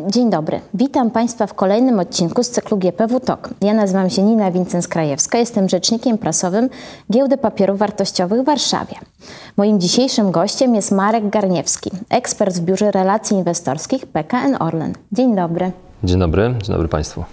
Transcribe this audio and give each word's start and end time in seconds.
Dzień 0.00 0.30
dobry. 0.30 0.60
Witam 0.74 1.10
Państwa 1.10 1.46
w 1.46 1.54
kolejnym 1.54 1.98
odcinku 1.98 2.42
z 2.42 2.50
cyklu 2.50 2.76
GPW 2.76 3.20
Talk. 3.20 3.50
Ja 3.60 3.74
nazywam 3.74 4.10
się 4.10 4.22
Nina 4.22 4.52
Wincens-Krajewska, 4.52 5.38
jestem 5.38 5.68
rzecznikiem 5.68 6.18
prasowym 6.18 6.68
Giełdy 7.12 7.36
Papierów 7.36 7.78
Wartościowych 7.78 8.40
w 8.40 8.44
Warszawie. 8.44 8.94
Moim 9.56 9.80
dzisiejszym 9.80 10.30
gościem 10.30 10.74
jest 10.74 10.92
Marek 10.92 11.30
Garniewski, 11.30 11.90
ekspert 12.10 12.54
w 12.54 12.60
Biurze 12.60 12.90
Relacji 12.90 13.36
Inwestorskich 13.36 14.06
PKN 14.06 14.56
Orlen. 14.60 14.92
Dzień 15.12 15.36
dobry. 15.36 15.72
Dzień 16.04 16.18
dobry, 16.18 16.54
dzień 16.62 16.72
dobry 16.74 16.88
Państwu. 16.88 17.24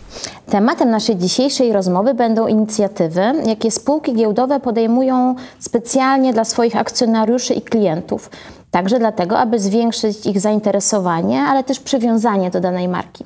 Tematem 0.49 0.89
naszej 0.89 1.15
dzisiejszej 1.17 1.73
rozmowy 1.73 2.13
będą 2.13 2.47
inicjatywy, 2.47 3.21
jakie 3.45 3.71
spółki 3.71 4.13
giełdowe 4.13 4.59
podejmują 4.59 5.35
specjalnie 5.59 6.33
dla 6.33 6.45
swoich 6.45 6.75
akcjonariuszy 6.75 7.53
i 7.53 7.61
klientów. 7.61 8.29
Także 8.71 8.99
dlatego, 8.99 9.39
aby 9.39 9.59
zwiększyć 9.59 10.25
ich 10.25 10.39
zainteresowanie, 10.39 11.41
ale 11.41 11.63
też 11.63 11.79
przywiązanie 11.79 12.51
do 12.51 12.59
danej 12.59 12.87
marki. 12.87 13.23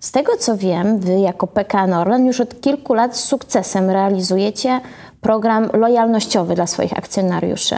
Z 0.00 0.12
tego 0.12 0.36
co 0.36 0.56
wiem, 0.56 0.98
Wy 0.98 1.20
jako 1.20 1.46
PKN 1.46 1.92
Orlen 1.92 2.26
już 2.26 2.40
od 2.40 2.60
kilku 2.60 2.94
lat 2.94 3.16
z 3.16 3.24
sukcesem 3.24 3.90
realizujecie 3.90 4.80
program 5.20 5.68
lojalnościowy 5.72 6.54
dla 6.54 6.66
swoich 6.66 6.98
akcjonariuszy. 6.98 7.76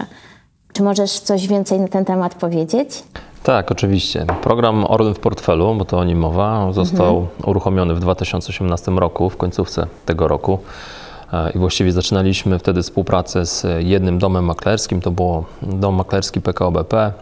Czy 0.72 0.82
możesz 0.82 1.20
coś 1.20 1.46
więcej 1.46 1.80
na 1.80 1.88
ten 1.88 2.04
temat 2.04 2.34
powiedzieć? 2.34 3.02
Tak, 3.42 3.72
oczywiście. 3.72 4.26
Program 4.42 4.84
Orlen 4.88 5.14
w 5.14 5.18
portfelu, 5.18 5.74
bo 5.74 5.84
to 5.84 5.98
o 5.98 6.04
nim 6.04 6.18
mowa, 6.18 6.72
został 6.72 7.18
mhm. 7.18 7.50
uruchomiony 7.50 7.94
w 7.94 8.00
2018 8.00 8.90
roku, 8.90 9.30
w 9.30 9.36
końcówce 9.36 9.86
tego 10.06 10.28
roku. 10.28 10.58
E, 11.32 11.50
I 11.50 11.58
właściwie 11.58 11.92
zaczynaliśmy 11.92 12.58
wtedy 12.58 12.82
współpracę 12.82 13.46
z 13.46 13.66
jednym 13.78 14.18
domem 14.18 14.44
maklerskim, 14.44 15.00
to 15.00 15.10
było 15.10 15.44
dom 15.62 15.94
maklerski 15.94 16.40
PKO 16.40 16.72
BP, 16.72 17.12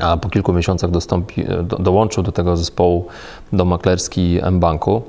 a 0.00 0.16
po 0.16 0.28
kilku 0.28 0.52
miesiącach 0.52 0.90
dostąpi, 0.90 1.44
do, 1.62 1.76
dołączył 1.76 2.22
do 2.22 2.32
tego 2.32 2.56
zespołu 2.56 3.06
dom 3.52 3.68
maklerski 3.68 4.38
M-Banku. 4.42 5.02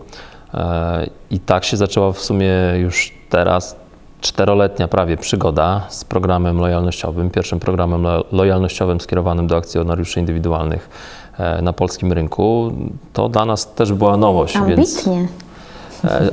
E, 0.53 1.09
I 1.31 1.39
tak 1.39 1.65
się 1.65 1.77
zaczęła 1.77 2.11
w 2.11 2.19
sumie 2.19 2.51
już 2.77 3.13
teraz 3.29 3.75
czteroletnia 4.21 4.87
prawie 4.87 5.17
przygoda 5.17 5.85
z 5.89 6.03
programem 6.03 6.57
lojalnościowym, 6.57 7.29
pierwszym 7.29 7.59
programem 7.59 8.07
lojalnościowym 8.31 9.01
skierowanym 9.01 9.47
do 9.47 9.57
akcjonariuszy 9.57 10.19
indywidualnych 10.19 10.89
e, 11.37 11.61
na 11.61 11.73
polskim 11.73 12.13
rynku. 12.13 12.71
To 13.13 13.29
dla 13.29 13.45
nas 13.45 13.73
też 13.73 13.93
była 13.93 14.17
nowość. 14.17 14.55
Ambitnie. 14.55 14.75
Więc 14.75 15.07
e, 15.07 15.48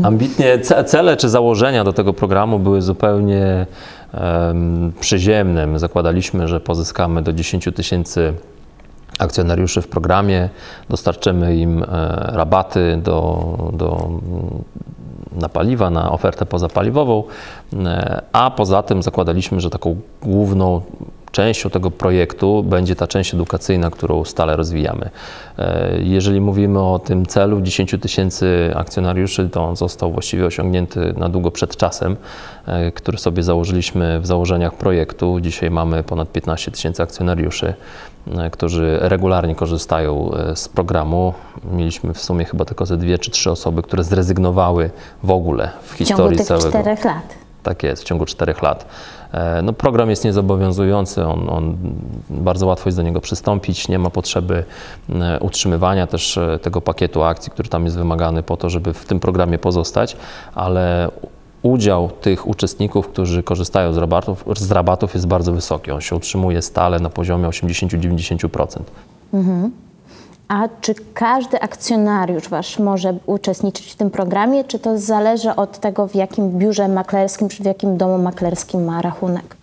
ambitnie 0.03 0.59
cele 0.87 1.17
czy 1.17 1.29
założenia 1.29 1.85
do 1.85 1.93
tego 1.93 2.13
programu 2.13 2.59
były 2.59 2.83
zupełnie 2.83 3.67
um, 4.15 4.93
przyziemne. 5.01 5.67
My 5.67 5.79
zakładaliśmy, 5.79 6.49
że 6.49 6.61
pozyskamy 6.61 7.23
do 7.23 7.33
10 7.33 7.69
tysięcy 7.75 8.35
akcjonariuszy 9.19 9.83
w 9.83 9.89
programie, 9.89 10.49
dostarczymy 10.89 11.57
im 11.57 11.83
e, 11.83 11.87
rabaty 12.33 13.01
do, 13.03 13.71
do 13.73 14.11
na 15.33 15.49
paliwa, 15.49 15.91
na 15.91 16.13
ofertę 16.13 16.47
pozapaliwową, 16.47 17.25
e, 17.75 18.23
a 18.33 18.51
poza 18.51 18.83
tym 18.83 19.03
zakładaliśmy, 19.03 19.61
że 19.61 19.71
taką 19.71 19.97
główną 20.23 20.81
częścią 21.37 21.71
tego 21.71 21.91
projektu 21.91 22.63
będzie 22.63 22.97
ta 22.97 23.07
część 23.07 23.35
edukacyjna, 23.35 23.91
którą 23.91 24.25
stale 24.25 24.57
rozwijamy. 24.57 25.11
E, 25.59 25.91
jeżeli 26.01 26.41
mówimy 26.41 26.81
o 26.81 26.99
tym 26.99 27.27
celu 27.27 27.61
10 27.61 27.95
tysięcy 28.01 28.73
akcjonariuszy, 28.77 29.49
to 29.49 29.65
on 29.65 29.77
został 29.77 30.13
właściwie 30.13 30.47
osiągnięty 30.47 31.15
na 31.17 31.29
długo 31.29 31.51
przed 31.51 31.77
czasem, 31.77 32.17
e, 32.67 32.93
który 32.93 33.19
sobie 33.19 33.43
założyliśmy 33.43 34.21
w 34.21 34.27
założeniach 34.27 34.75
projektu. 34.75 35.41
Dzisiaj 35.41 35.71
mamy 35.71 36.03
ponad 36.03 36.33
15 36.33 36.71
tysięcy 36.71 37.03
akcjonariuszy, 37.03 37.75
e, 38.37 38.51
którzy 38.51 38.99
regularnie 39.01 39.55
korzystają 39.55 40.31
z 40.55 40.69
programu. 40.69 41.35
Mieliśmy 41.73 42.15
w 42.15 42.21
sumie 42.21 42.45
chyba 42.45 42.65
tylko 42.65 42.87
ze 42.87 42.97
dwie 42.97 43.19
czy 43.19 43.31
trzy 43.31 43.51
osoby, 43.51 43.83
które 43.83 44.05
zrezygnowały 44.05 44.91
w 45.23 45.31
ogóle 45.31 45.71
w 45.83 45.93
historii 45.93 46.39
w 46.39 46.49
ciągu 46.49 46.63
tych 46.63 46.71
czterech 46.71 47.05
lat. 47.05 47.35
Tak 47.63 47.83
jest, 47.83 48.03
w 48.03 48.05
ciągu 48.05 48.27
czterech 48.27 48.63
lat. 48.63 48.87
E, 49.37 49.63
no, 49.63 49.73
program 49.73 50.11
jest 50.11 50.25
niezobowiązujący, 50.25 51.25
on, 51.25 51.49
on, 51.49 51.77
bardzo 52.31 52.67
łatwo 52.67 52.89
jest 52.89 52.99
do 52.99 53.03
niego 53.03 53.21
przystąpić, 53.21 53.89
nie 53.89 53.99
ma 53.99 54.11
potrzeby 54.11 54.65
e, 55.11 55.39
utrzymywania 55.41 56.07
też 56.07 56.39
e, 56.39 56.59
tego 56.63 56.81
pakietu 56.81 57.23
akcji, 57.23 57.53
który 57.53 57.69
tam 57.69 57.85
jest 57.85 57.97
wymagany 57.97 58.43
po 58.43 58.57
to, 58.57 58.71
żeby 58.71 58.95
w 58.95 59.05
tym 59.05 59.21
programie 59.21 59.59
pozostać, 59.59 60.17
ale 60.55 61.11
udział 61.63 62.11
tych 62.21 62.47
uczestników, 62.47 63.09
którzy 63.09 63.43
korzystają 63.43 63.93
z 63.93 63.97
rabatów, 63.97 64.45
z 64.57 64.71
rabatów 64.71 65.15
jest 65.15 65.27
bardzo 65.27 65.53
wysoki. 65.53 65.91
On 65.91 66.01
się 66.01 66.17
utrzymuje 66.17 66.63
stale 66.63 66.99
na 67.01 67.11
poziomie 67.11 67.49
80-90%. 67.49 68.81
Mhm. 69.35 69.71
A 70.49 70.69
czy 70.81 70.95
każdy 71.15 71.61
akcjonariusz 71.61 72.49
wasz 72.49 72.79
może 72.79 73.15
uczestniczyć 73.27 73.93
w 73.93 73.97
tym 73.97 74.11
programie, 74.11 74.65
czy 74.65 74.79
to 74.79 74.99
zależy 74.99 75.55
od 75.55 75.81
tego, 75.81 76.09
w 76.09 76.15
jakim 76.15 76.59
biurze 76.59 76.89
maklerskim, 76.89 77.49
czy 77.49 77.63
w 77.63 77.67
jakim 77.67 77.97
domu 77.97 78.19
maklerskim 78.19 78.85
ma 78.85 79.03
rachunek? 79.03 79.57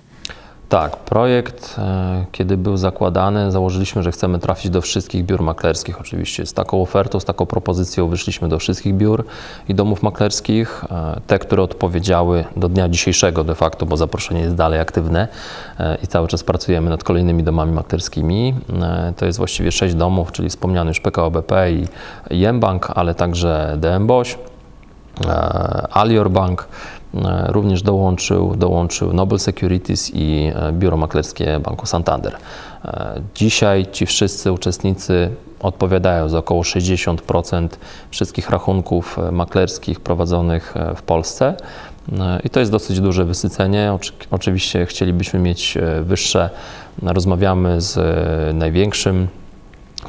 Tak, 0.73 0.97
projekt, 0.97 1.75
e, 1.78 2.25
kiedy 2.31 2.57
był 2.57 2.78
zakładany, 2.78 3.51
założyliśmy, 3.51 4.03
że 4.03 4.11
chcemy 4.11 4.39
trafić 4.39 4.72
do 4.72 4.81
wszystkich 4.81 5.25
biur 5.25 5.41
maklerskich. 5.41 6.01
Oczywiście 6.01 6.45
z 6.45 6.53
taką 6.53 6.81
ofertą, 6.81 7.19
z 7.19 7.25
taką 7.25 7.45
propozycją 7.45 8.07
wyszliśmy 8.07 8.50
do 8.50 8.59
wszystkich 8.59 8.94
biur 8.95 9.25
i 9.69 9.75
domów 9.75 10.03
maklerskich. 10.03 10.85
E, 10.91 11.22
te, 11.28 11.39
które 11.39 11.63
odpowiedziały 11.63 12.45
do 12.56 12.69
dnia 12.69 12.89
dzisiejszego 12.89 13.44
de 13.44 13.56
facto, 13.56 13.85
bo 13.85 13.97
zaproszenie 13.97 14.41
jest 14.41 14.56
dalej 14.56 14.79
aktywne 14.79 15.28
e, 15.79 15.97
i 16.03 16.07
cały 16.07 16.28
czas 16.28 16.44
pracujemy 16.44 16.90
nad 16.90 17.03
kolejnymi 17.03 17.44
domami 17.44 17.72
maklerskimi. 17.72 18.55
To 19.17 19.25
jest 19.25 19.38
właściwie 19.38 19.72
sześć 19.72 19.95
domów, 19.95 20.31
czyli 20.31 20.50
wspomniany 20.50 20.90
już 20.90 21.00
PKO 21.00 21.31
BP 21.31 21.72
i 21.72 21.88
Jembank, 22.40 22.91
ale 22.95 23.16
także 23.16 23.75
DM 23.78 24.07
Boś, 24.07 24.38
Alior 25.91 26.31
Bank, 26.31 26.67
również 27.47 27.81
dołączył, 27.81 28.56
dołączył 28.56 29.13
Nobel 29.13 29.40
Securities 29.40 30.12
i 30.13 30.51
e, 30.56 30.72
biuro 30.72 30.97
maklerskie 30.97 31.59
Banku 31.59 31.85
Santander. 31.85 32.35
E, 32.85 33.22
dzisiaj 33.35 33.85
ci 33.91 34.06
wszyscy 34.06 34.51
uczestnicy 34.51 35.29
odpowiadają 35.59 36.29
za 36.29 36.38
około 36.38 36.62
60% 36.62 37.68
wszystkich 38.12 38.50
rachunków 38.50 39.18
maklerskich 39.31 40.00
prowadzonych 40.00 40.73
w 40.96 41.02
Polsce. 41.02 41.56
I 42.44 42.50
to 42.50 42.59
jest 42.59 42.72
dosyć 42.72 43.00
duże 43.00 43.25
wysycenie. 43.25 43.97
Oczywiście 44.31 44.85
chcielibyśmy 44.85 45.40
mieć 45.40 45.78
wyższe. 46.02 46.50
Rozmawiamy 47.02 47.81
z 47.81 48.00
największym 48.56 49.28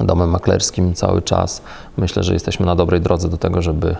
domem 0.00 0.31
maklerskim 0.31 0.94
cały 0.94 1.22
czas. 1.22 1.62
Myślę, 1.97 2.22
że 2.22 2.32
jesteśmy 2.32 2.66
na 2.66 2.76
dobrej 2.76 3.00
drodze 3.00 3.28
do 3.28 3.37
tego, 3.37 3.62
żeby 3.62 3.97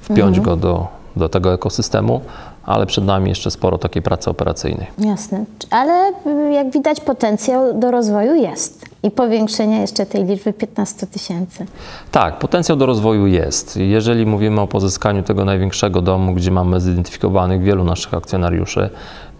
wpiąć 0.00 0.38
mhm. 0.38 0.42
go 0.44 0.56
do 0.56 1.01
do 1.16 1.28
tego 1.28 1.54
ekosystemu, 1.54 2.20
ale 2.64 2.86
przed 2.86 3.04
nami 3.04 3.28
jeszcze 3.28 3.50
sporo 3.50 3.78
takiej 3.78 4.02
pracy 4.02 4.30
operacyjnej. 4.30 4.86
Jasne, 4.98 5.44
ale 5.70 6.12
jak 6.52 6.70
widać 6.70 7.00
potencjał 7.00 7.78
do 7.78 7.90
rozwoju 7.90 8.34
jest 8.34 8.84
i 9.02 9.10
powiększenia 9.10 9.80
jeszcze 9.80 10.06
tej 10.06 10.24
liczby 10.24 10.52
15 10.52 11.06
tysięcy. 11.06 11.66
Tak, 12.10 12.38
potencjał 12.38 12.78
do 12.78 12.86
rozwoju 12.86 13.26
jest. 13.26 13.76
Jeżeli 13.76 14.26
mówimy 14.26 14.60
o 14.60 14.66
pozyskaniu 14.66 15.22
tego 15.22 15.44
największego 15.44 16.02
domu, 16.02 16.34
gdzie 16.34 16.50
mamy 16.50 16.80
zidentyfikowanych 16.80 17.62
wielu 17.62 17.84
naszych 17.84 18.14
akcjonariuszy, 18.14 18.90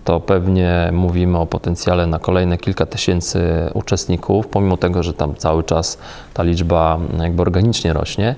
to 0.04 0.20
pewnie 0.20 0.90
mówimy 0.92 1.38
o 1.38 1.46
potencjale 1.46 2.06
na 2.06 2.18
kolejne 2.18 2.58
kilka 2.58 2.86
tysięcy 2.86 3.70
uczestników, 3.74 4.46
pomimo 4.46 4.76
tego, 4.76 5.02
że 5.02 5.12
tam 5.14 5.34
cały 5.34 5.64
czas 5.64 5.98
ta 6.34 6.42
liczba 6.42 6.98
jakby 7.18 7.42
organicznie 7.42 7.92
rośnie. 7.92 8.34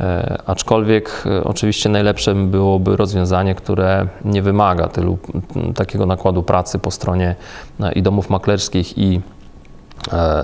E, 0.00 0.38
aczkolwiek 0.46 1.24
e, 1.26 1.44
oczywiście 1.44 1.88
najlepszym 1.88 2.50
byłoby 2.50 2.96
rozwiązanie, 2.96 3.54
które 3.54 4.06
nie 4.24 4.42
wymaga 4.42 4.88
tylu, 4.88 5.18
takiego 5.74 6.06
nakładu 6.06 6.42
pracy 6.42 6.78
po 6.78 6.90
stronie 6.90 7.34
e, 7.80 7.92
i 7.92 8.02
domów 8.02 8.30
maklerskich 8.30 8.98
i 8.98 9.20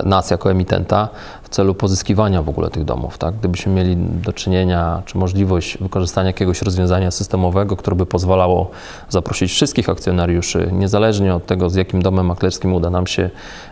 nas 0.03 0.31
jako 0.31 0.51
emitenta, 0.51 1.09
w 1.45 1.49
celu 1.49 1.75
pozyskiwania 1.75 2.41
w 2.41 2.49
ogóle 2.49 2.69
tych 2.69 2.83
domów. 2.83 3.17
Tak? 3.17 3.35
Gdybyśmy 3.35 3.73
mieli 3.73 3.97
do 3.97 4.33
czynienia, 4.33 5.01
czy 5.05 5.17
możliwość 5.17 5.77
wykorzystania 5.77 6.27
jakiegoś 6.27 6.61
rozwiązania 6.61 7.11
systemowego, 7.11 7.77
które 7.77 7.95
by 7.95 8.05
pozwalało 8.05 8.71
zaprosić 9.09 9.51
wszystkich 9.51 9.89
akcjonariuszy, 9.89 10.69
niezależnie 10.71 11.35
od 11.35 11.45
tego, 11.45 11.69
z 11.69 11.75
jakim 11.75 12.01
domem 12.01 12.25
maklerskim 12.25 12.73
uda 12.73 12.89
nam 12.89 13.07
się 13.07 13.29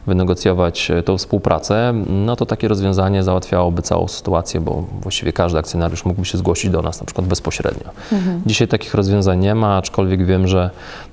wynegocjować 0.08 0.92
e, 0.92 1.04
tą 1.04 1.18
współpracę, 1.18 1.94
no 2.10 2.36
to 2.36 2.46
takie 2.46 2.68
rozwiązanie 2.68 3.24
załatwiałoby 3.24 3.82
całą 3.82 4.08
sytuację, 4.08 4.62
bo 4.62 4.84
właściwie 5.02 5.34
każdy 5.34 5.60
akcjonariusz 5.60 6.06
mógłby 6.06 6.26
się 6.26 6.38
zgłosić 6.38 6.72
do 6.72 6.82
nas 6.82 7.00
na 7.00 7.06
przykład 7.06 7.28
bezpośrednio. 7.28 7.90
Mhm. 8.12 8.42
Dzisiaj 8.46 8.68
takich 8.68 8.94
rozwiązań 8.94 9.40
nie 9.40 9.56
ma, 9.56 9.78
aczkolwiek 9.78 10.26
wiem, 10.26 10.48
że 10.48 10.70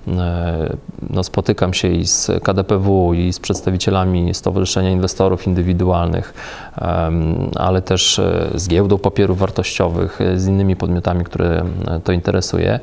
e, 0.08 0.76
no, 1.10 1.24
spotykam 1.24 1.74
się 1.74 1.88
i 1.88 2.06
z 2.06 2.30
KDPW, 2.42 3.14
i 3.14 3.32
z 3.32 3.40
przedstawicielami 3.40 4.34
Stowarzyszenia 4.34 4.90
Inwestorów 4.90 5.46
Indywidualnych, 5.46 6.34
ale 7.54 7.82
też 7.82 8.20
z 8.54 8.68
giełdą 8.68 8.98
papierów 8.98 9.38
wartościowych, 9.38 10.18
z 10.36 10.46
innymi 10.46 10.76
podmiotami, 10.76 11.24
które 11.24 11.64
to 12.04 12.12
interesuje 12.12 12.80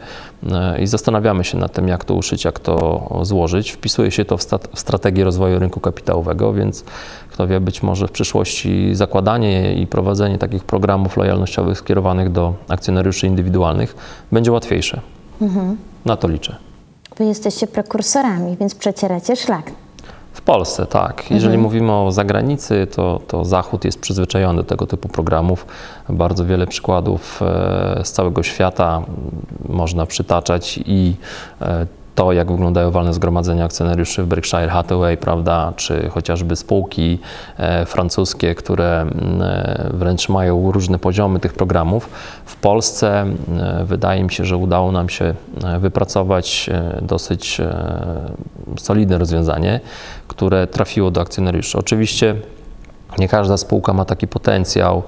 i 0.79 0.87
zastanawiamy 0.87 1.43
się 1.43 1.57
nad 1.57 1.73
tym, 1.73 1.87
jak 1.87 2.05
to 2.05 2.13
uszyć, 2.13 2.45
jak 2.45 2.59
to 2.59 3.07
złożyć. 3.21 3.71
Wpisuje 3.71 4.11
się 4.11 4.25
to 4.25 4.37
w, 4.37 4.43
w 4.73 4.79
strategię 4.79 5.23
rozwoju 5.23 5.59
rynku 5.59 5.79
kapitałowego, 5.79 6.53
więc 6.53 6.83
kto 7.31 7.47
wie, 7.47 7.59
być 7.59 7.83
może 7.83 8.07
w 8.07 8.11
przyszłości 8.11 8.95
zakładanie 8.95 9.73
i 9.73 9.87
prowadzenie 9.87 10.37
takich 10.37 10.63
programów 10.63 11.17
lojalnościowych 11.17 11.77
skierowanych 11.77 12.31
do 12.31 12.53
akcjonariuszy 12.67 13.27
indywidualnych 13.27 13.95
będzie 14.31 14.51
łatwiejsze. 14.51 15.01
Mhm. 15.41 15.77
Na 16.05 16.17
to 16.17 16.27
liczę. 16.27 16.55
Wy 17.17 17.25
jesteście 17.25 17.67
prekursorami, 17.67 18.57
więc 18.59 18.75
przecieracie 18.75 19.35
szlak. 19.35 19.71
W 20.47 20.49
Polsce, 20.49 20.85
tak. 20.85 21.31
Jeżeli 21.31 21.55
mhm. 21.55 21.61
mówimy 21.61 21.91
o 21.91 22.11
zagranicy, 22.11 22.87
to, 22.91 23.21
to 23.27 23.45
Zachód 23.45 23.85
jest 23.85 23.99
przyzwyczajony 23.99 24.57
do 24.57 24.63
tego 24.63 24.87
typu 24.87 25.09
programów. 25.09 25.65
Bardzo 26.09 26.45
wiele 26.45 26.67
przykładów 26.67 27.41
e, 27.41 28.01
z 28.03 28.11
całego 28.11 28.43
świata 28.43 29.01
można 29.69 30.05
przytaczać 30.05 30.79
i 30.85 31.15
e, 31.61 31.87
to, 32.17 32.31
jak 32.31 32.51
wyglądają 32.51 32.91
walne 32.91 33.13
zgromadzenia 33.13 33.65
akcjonariuszy 33.65 34.23
w 34.23 34.27
Berkshire 34.27 34.69
Hathaway, 34.69 35.17
prawda, 35.17 35.73
czy 35.75 36.09
chociażby 36.09 36.55
spółki 36.55 37.19
e, 37.57 37.85
francuskie, 37.85 38.55
które 38.55 39.05
e, 39.41 39.89
wręcz 39.93 40.29
mają 40.29 40.71
różne 40.71 40.99
poziomy 40.99 41.39
tych 41.39 41.53
programów. 41.53 42.09
W 42.45 42.55
Polsce 42.55 43.25
e, 43.57 43.83
wydaje 43.85 44.23
mi 44.23 44.31
się, 44.31 44.45
że 44.45 44.57
udało 44.57 44.91
nam 44.91 45.09
się 45.09 45.33
wypracować 45.79 46.69
dosyć 47.01 47.61
solidne 48.79 49.17
rozwiązanie, 49.17 49.79
które 50.27 50.67
trafiło 50.67 51.11
do 51.11 51.21
akcjonariuszy. 51.21 51.77
Oczywiście 51.77 52.35
nie 53.17 53.27
każda 53.27 53.57
spółka 53.57 53.93
ma 53.93 54.05
taki 54.05 54.27
potencjał 54.27 55.03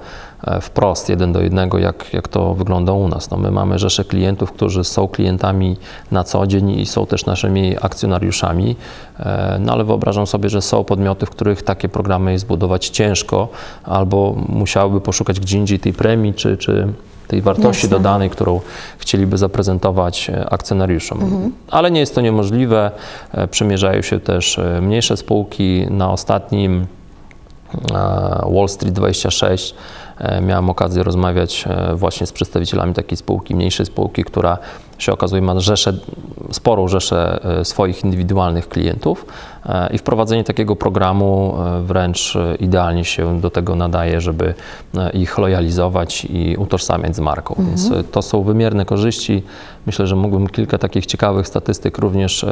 wprost, 0.60 1.08
jeden 1.08 1.32
do 1.32 1.40
jednego, 1.40 1.78
jak, 1.78 2.12
jak 2.12 2.28
to 2.28 2.54
wygląda 2.54 2.92
u 2.92 3.08
nas. 3.08 3.30
No 3.30 3.36
my 3.36 3.50
mamy 3.50 3.78
rzesze 3.78 4.04
klientów, 4.04 4.52
którzy 4.52 4.84
są 4.84 5.08
klientami 5.08 5.76
na 6.10 6.24
co 6.24 6.46
dzień 6.46 6.70
i 6.70 6.86
są 6.86 7.06
też 7.06 7.26
naszymi 7.26 7.76
akcjonariuszami, 7.80 8.76
e, 9.18 9.58
no 9.60 9.72
ale 9.72 9.84
wyobrażam 9.84 10.26
sobie, 10.26 10.48
że 10.48 10.62
są 10.62 10.84
podmioty, 10.84 11.26
w 11.26 11.30
których 11.30 11.62
takie 11.62 11.88
programy 11.88 12.38
zbudować 12.38 12.88
ciężko, 12.88 13.48
albo 13.84 14.34
musiałyby 14.48 15.00
poszukać 15.00 15.40
gdzie 15.40 15.58
indziej 15.58 15.78
tej 15.78 15.92
premii, 15.92 16.34
czy, 16.34 16.56
czy 16.56 16.88
tej 17.28 17.42
wartości 17.42 17.86
Jasne. 17.86 17.98
dodanej, 17.98 18.30
którą 18.30 18.60
chcieliby 18.98 19.38
zaprezentować 19.38 20.30
e, 20.30 20.50
akcjonariuszom. 20.50 21.22
Mhm. 21.22 21.52
Ale 21.68 21.90
nie 21.90 22.00
jest 22.00 22.14
to 22.14 22.20
niemożliwe. 22.20 22.90
Przymierzają 23.50 24.02
się 24.02 24.20
też 24.20 24.60
mniejsze 24.80 25.16
spółki. 25.16 25.86
Na 25.90 26.12
ostatnim 26.12 26.86
Wall 28.54 28.68
Street 28.68 28.94
26 28.94 29.74
e, 29.74 29.76
miałem 30.42 30.70
okazję 30.70 31.02
rozmawiać 31.02 31.64
e, 31.66 31.94
właśnie 31.94 32.26
z 32.26 32.32
przedstawicielami 32.32 32.94
takiej 32.94 33.16
spółki, 33.16 33.54
mniejszej 33.54 33.86
spółki, 33.86 34.24
która 34.24 34.58
się 35.02 35.12
okazuje 35.12 35.42
ma 35.42 35.60
rzeszę, 35.60 35.92
sporą 36.50 36.88
rzeszę 36.88 37.40
e, 37.60 37.64
swoich 37.64 38.04
indywidualnych 38.04 38.68
klientów 38.68 39.26
i 39.92 39.98
wprowadzenie 39.98 40.44
takiego 40.44 40.76
programu 40.76 41.54
wręcz 41.82 42.38
idealnie 42.60 43.04
się 43.04 43.40
do 43.40 43.50
tego 43.50 43.76
nadaje, 43.76 44.20
żeby 44.20 44.54
ich 45.14 45.38
lojalizować 45.38 46.24
i 46.24 46.56
utożsamiać 46.56 47.16
z 47.16 47.20
marką. 47.20 47.54
Mhm. 47.54 47.68
Więc 47.68 47.90
to 48.12 48.22
są 48.22 48.42
wymierne 48.42 48.84
korzyści. 48.84 49.42
Myślę, 49.86 50.06
że 50.06 50.16
mógłbym 50.16 50.46
kilka 50.48 50.78
takich 50.78 51.06
ciekawych 51.06 51.46
statystyk 51.48 51.98
również 51.98 52.46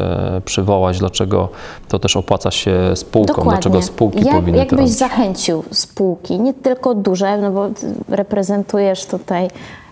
przywołać, 0.45 0.99
dlaczego 0.99 1.49
to 1.89 1.99
też 1.99 2.17
opłaca 2.17 2.51
się 2.51 2.77
spółkom, 2.95 3.27
Dokładnie. 3.37 3.53
dlaczego 3.53 3.83
spółki 3.83 4.25
Jak, 4.25 4.35
powinny 4.37 4.59
jak 4.59 4.71
to 4.71 4.77
robić. 4.77 4.93
zachęcił 4.93 5.65
spółki, 5.71 6.41
nie 6.41 6.55
tylko 6.55 6.95
duże, 6.95 7.39
no 7.39 7.51
bo 7.51 7.69
reprezentujesz 8.09 9.07
tutaj 9.07 9.49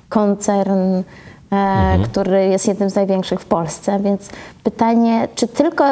koncern, 0.09 0.71
e, 0.71 1.03
mhm. 1.51 2.03
który 2.03 2.47
jest 2.47 2.69
jednym 2.69 2.91
z 2.91 2.95
największych 2.95 3.41
w 3.41 3.45
Polsce, 3.45 4.01
więc 4.05 4.29
pytanie, 4.65 5.29
czy 5.35 5.49
tylko 5.49 5.85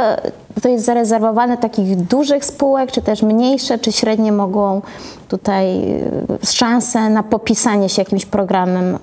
to 0.63 0.69
jest 0.69 0.85
zarezerwowane 0.85 1.59
takich 1.59 1.97
dużych 1.97 2.45
spółek, 2.45 2.93
czy 2.93 3.03
też 3.03 3.23
mniejsze, 3.23 3.79
czy 3.79 3.93
średnie 3.93 4.33
mogą 4.33 4.83
tutaj 5.29 5.93
e, 6.43 6.47
szanse 6.47 7.11
na 7.11 7.23
popisanie 7.23 7.89
się 7.89 8.03
jakimś 8.03 8.27
programem? 8.27 8.99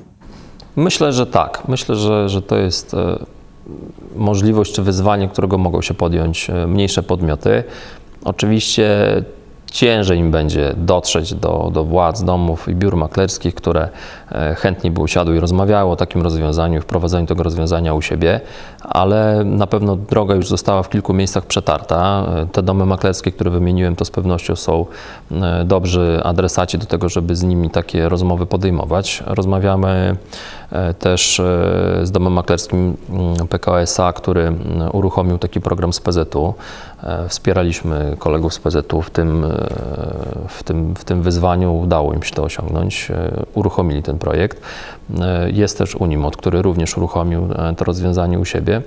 Myślę, 0.76 1.14
że 1.14 1.28
tak. 1.28 1.64
Myślę, 1.68 1.96
że, 1.96 2.30
że 2.30 2.42
to 2.42 2.58
jest 2.58 2.94
e, 2.94 3.18
możliwość 4.16 4.74
czy 4.74 4.82
wyzwanie, 4.82 5.30
którego 5.30 5.58
mogą 5.58 5.82
się 5.82 5.94
podjąć 5.94 6.50
e, 6.50 6.68
mniejsze 6.68 7.04
podmioty. 7.04 7.64
Oczywiście 8.24 8.98
ciężej 9.72 10.20
im 10.20 10.32
będzie 10.32 10.74
dotrzeć 10.78 11.34
do, 11.34 11.70
do 11.74 11.84
władz 11.84 12.24
domów 12.24 12.68
i 12.68 12.76
biur 12.76 12.96
maklerskich, 12.96 13.56
które 13.56 13.90
e, 14.32 14.56
chętnie 14.56 14.92
by 14.92 15.02
usiadły 15.02 15.36
i 15.36 15.40
rozmawiały 15.40 15.92
o 15.92 15.96
takim 15.96 16.22
rozwiązaniu, 16.22 16.82
wprowadzeniu 16.82 17.28
tego 17.28 17.44
rozwiązania 17.44 17.94
u 17.94 18.02
siebie, 18.02 18.42
ale 18.82 19.44
na 19.46 19.68
pewno 19.68 19.96
droga 19.96 20.36
już 20.36 20.48
została 20.48 20.84
w 20.84 20.90
kilku 20.90 21.14
miejscach 21.14 21.46
przetarta. 21.46 22.26
E, 22.36 22.48
te 22.52 22.64
domy 22.64 22.86
maklerskie, 22.86 23.32
które 23.32 23.52
wymieniłem, 23.52 23.96
to 23.96 24.06
z 24.06 24.12
pewnością 24.12 24.56
są 24.56 24.86
e, 25.32 25.64
dobrzy 25.66 26.22
adresaci 26.24 26.78
do 26.78 26.86
tego, 26.86 27.10
żeby 27.10 27.36
z 27.36 27.44
nimi 27.44 27.70
takie 27.70 28.10
rozmowy 28.10 28.46
podejmować. 28.46 29.24
Rozmawiamy 29.26 30.16
też 31.00 31.42
z 32.04 32.12
domem 32.12 32.34
maklerskim 32.34 32.98
mm, 33.10 33.48
PKSA, 33.48 34.14
który 34.14 34.42
mm, 34.42 34.60
uruchomił 34.94 35.38
taki 35.38 35.62
program 35.62 35.94
z 35.94 36.00
PZU. 36.00 36.54
Wspieraliśmy 37.28 38.16
kolegów 38.20 38.54
z 38.54 38.60
PZU 38.60 39.02
w 39.02 39.10
tym 39.10 39.46
w 40.48 40.64
tym, 40.64 40.96
w 40.96 41.04
tym 41.04 41.22
wyzwaniu 41.22 41.76
udało 41.76 42.14
im 42.14 42.24
się 42.24 42.36
to 42.36 42.44
osiągnąć. 42.44 43.12
E, 43.12 43.46
uruchomili 43.54 44.04
ten 44.04 44.18
projekt. 44.18 44.62
E, 45.22 45.52
jest 45.52 45.78
też 45.78 45.96
Unimod, 45.96 46.38
który 46.38 46.62
również 46.62 46.98
uruchomił 46.98 47.48
e, 47.56 47.76
to 47.76 47.86
rozwiązanie 47.86 48.40
u 48.40 48.46
siebie. 48.46 48.82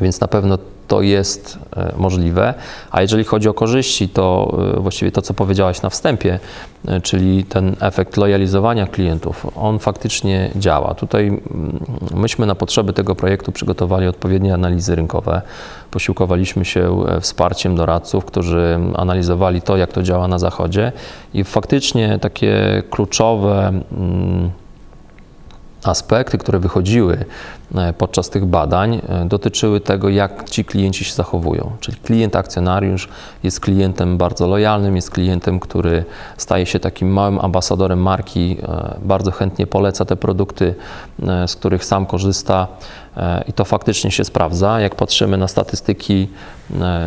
Więc 0.00 0.20
na 0.20 0.28
pewno 0.28 0.58
to 0.90 1.02
jest 1.02 1.58
e, 1.76 1.92
możliwe. 1.96 2.54
A 2.90 3.02
jeżeli 3.02 3.24
chodzi 3.24 3.48
o 3.48 3.54
korzyści, 3.54 4.08
to 4.08 4.56
e, 4.76 4.80
właściwie 4.80 5.12
to, 5.12 5.22
co 5.22 5.34
powiedziałaś 5.34 5.82
na 5.82 5.90
wstępie, 5.90 6.38
e, 6.88 7.00
czyli 7.00 7.44
ten 7.44 7.76
efekt 7.80 8.16
lojalizowania 8.16 8.86
klientów, 8.86 9.46
on 9.56 9.78
faktycznie 9.78 10.50
działa. 10.56 10.94
Tutaj 10.94 11.40
myśmy 12.14 12.46
na 12.46 12.54
potrzeby 12.54 12.92
tego 12.92 13.14
projektu 13.14 13.52
przygotowali 13.52 14.06
odpowiednie 14.06 14.54
analizy 14.54 14.94
rynkowe. 14.94 15.42
Posiłkowaliśmy 15.90 16.64
się 16.64 17.04
wsparciem 17.20 17.76
doradców, 17.76 18.24
którzy 18.24 18.78
analizowali 18.94 19.62
to, 19.62 19.76
jak 19.76 19.92
to 19.92 20.02
działa 20.02 20.28
na 20.28 20.38
Zachodzie 20.38 20.92
i 21.34 21.44
faktycznie 21.44 22.18
takie 22.18 22.82
kluczowe 22.90 23.72
aspekty, 25.84 26.38
które 26.38 26.58
wychodziły 26.58 27.24
e, 27.74 27.92
podczas 27.92 28.30
tych 28.30 28.44
badań, 28.44 29.00
e, 29.08 29.24
dotyczyły 29.24 29.80
tego, 29.80 30.08
jak 30.08 30.50
ci 30.50 30.64
klienci 30.64 31.04
się 31.04 31.14
zachowują. 31.14 31.70
Czyli 31.80 31.96
klient 31.96 32.36
akcjonariusz 32.36 33.08
jest 33.42 33.60
klientem 33.60 34.18
bardzo 34.18 34.46
lojalnym, 34.46 34.96
jest 34.96 35.10
klientem, 35.10 35.60
który 35.60 36.04
staje 36.36 36.66
się 36.66 36.80
takim 36.80 37.08
małym 37.08 37.38
ambasadorem 37.38 38.02
marki, 38.02 38.56
e, 38.62 38.98
bardzo 39.02 39.30
chętnie 39.30 39.66
poleca 39.66 40.04
te 40.04 40.16
produkty, 40.16 40.74
z 41.46 41.56
których 41.56 41.84
sam 41.84 42.06
korzysta 42.06 42.66
i 43.46 43.52
to 43.52 43.64
faktycznie 43.64 44.10
się 44.10 44.24
sprawdza. 44.24 44.80
Jak 44.80 44.94
patrzymy 44.94 45.36
na 45.36 45.48
statystyki 45.48 46.28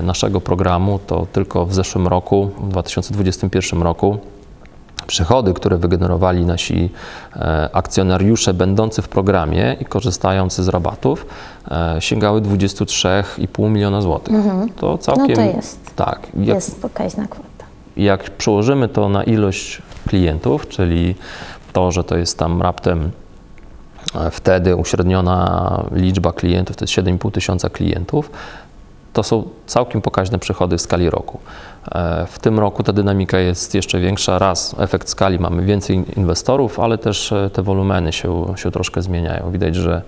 naszego 0.03 0.42
programu, 0.42 1.00
to 1.08 1.27
tylko 1.32 1.65
w 1.65 1.74
zeszłym 1.74 2.08
roku, 2.08 2.51
w 2.58 2.70
2021 2.70 3.82
roku, 3.82 4.18
Przychody, 5.08 5.54
które 5.54 5.78
wygenerowali 5.78 6.46
nasi 6.46 6.90
e, 7.36 7.70
akcjonariusze 7.74 8.54
będący 8.54 9.02
w 9.02 9.08
programie 9.08 9.76
i 9.80 9.86
korzystający 9.86 10.64
z 10.64 10.68
rabatów, 10.68 11.26
e, 11.72 11.96
sięgały 12.00 12.42
23,5 12.42 13.70
miliona 13.70 14.02
złotych. 14.02 14.36
Mhm. 14.36 14.70
To 14.70 14.98
całkiem. 14.98 15.28
No 15.28 15.36
to 15.36 15.42
jest. 15.42 15.96
Tak. 15.96 16.28
Jak, 16.36 16.56
jest 16.56 16.82
pokaźna 16.82 17.28
kwota. 17.28 17.66
Jak 17.98 18.30
przełożymy 18.30 18.88
to 18.88 19.10
na 19.10 19.24
ilość 19.24 19.82
klientów, 20.08 20.68
czyli 20.68 21.16
to, 21.74 21.92
że 21.92 22.04
to 22.04 22.18
jest 22.18 22.40
tam 22.40 22.62
raptem 22.62 23.12
e, 24.16 24.32
wtedy 24.32 24.76
uśredniona 24.76 25.84
liczba 25.92 26.34
klientów, 26.34 26.76
to 26.76 26.84
jest 26.84 26.94
7,5 26.94 27.32
tysiąca 27.32 27.70
klientów, 27.70 28.32
to 29.14 29.24
są 29.24 29.44
całkiem 29.66 30.02
pokaźne 30.02 30.40
przychody 30.40 30.78
w 30.78 30.82
skali 30.82 31.10
roku. 31.10 31.40
E, 31.92 32.25
w 32.28 32.40
tym 32.40 32.60
roku 32.60 32.84
ta 32.84 32.94
dynamika 32.94 33.40
jest 33.40 33.75
jeszcze 33.75 34.00
większa. 34.00 34.40
Raz, 34.40 34.75
efekt 34.80 35.10
skali, 35.10 35.40
mamy 35.40 35.66
więcej 35.66 36.04
inwestorów, 36.18 36.80
ale 36.80 36.98
też 36.98 37.32
e, 37.32 37.50
te 37.54 37.63
wolumeny 37.63 38.13
się, 38.13 38.46
się 38.56 38.72
troszkę 38.72 39.02
zmieniają. 39.02 39.52
Widać, 39.52 39.75
że 39.75 40.02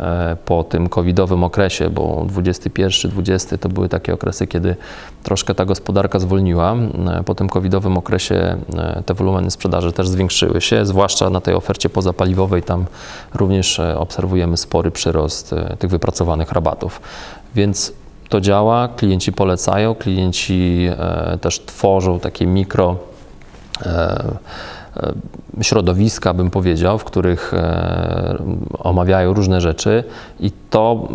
e, 0.00 0.36
po 0.44 0.64
tym 0.64 0.88
covidowym 0.88 1.44
okresie, 1.44 1.90
bo 1.90 2.24
21, 2.28 3.10
20 3.10 3.58
to 3.58 3.68
były 3.68 3.88
takie 3.88 4.14
okresy, 4.14 4.46
kiedy 4.46 4.76
troszkę 5.22 5.54
ta 5.54 5.64
gospodarka 5.64 6.18
zwolniła. 6.18 6.76
Po 7.26 7.34
tym 7.34 7.48
covidowym 7.48 7.98
okresie 7.98 8.56
te 9.06 9.14
wolumeny 9.14 9.50
sprzedaży 9.50 9.92
też 9.92 10.08
zwiększyły 10.08 10.60
się, 10.60 10.86
zwłaszcza 10.86 11.30
na 11.30 11.40
tej 11.40 11.54
ofercie 11.54 11.88
pozapaliwowej. 11.88 12.62
Tam 12.62 12.86
również 13.34 13.80
obserwujemy 13.80 14.56
spory 14.56 14.90
przyrost 14.90 15.54
tych 15.78 15.90
wypracowanych 15.90 16.52
rabatów. 16.52 17.00
Więc 17.54 17.92
to 18.28 18.40
działa, 18.40 18.88
klienci 18.88 19.32
polecają, 19.32 19.94
klienci 19.94 20.88
e, 20.90 21.38
też 21.38 21.60
tworzą 21.60 22.20
takie 22.20 22.46
mikro 22.46 22.96
środowiska, 25.62 26.34
bym 26.34 26.50
powiedział, 26.50 26.98
w 26.98 27.04
których 27.04 27.52
omawiają 28.78 29.34
różne 29.34 29.60
rzeczy 29.60 30.04
i 30.40 30.50
to 30.70 31.08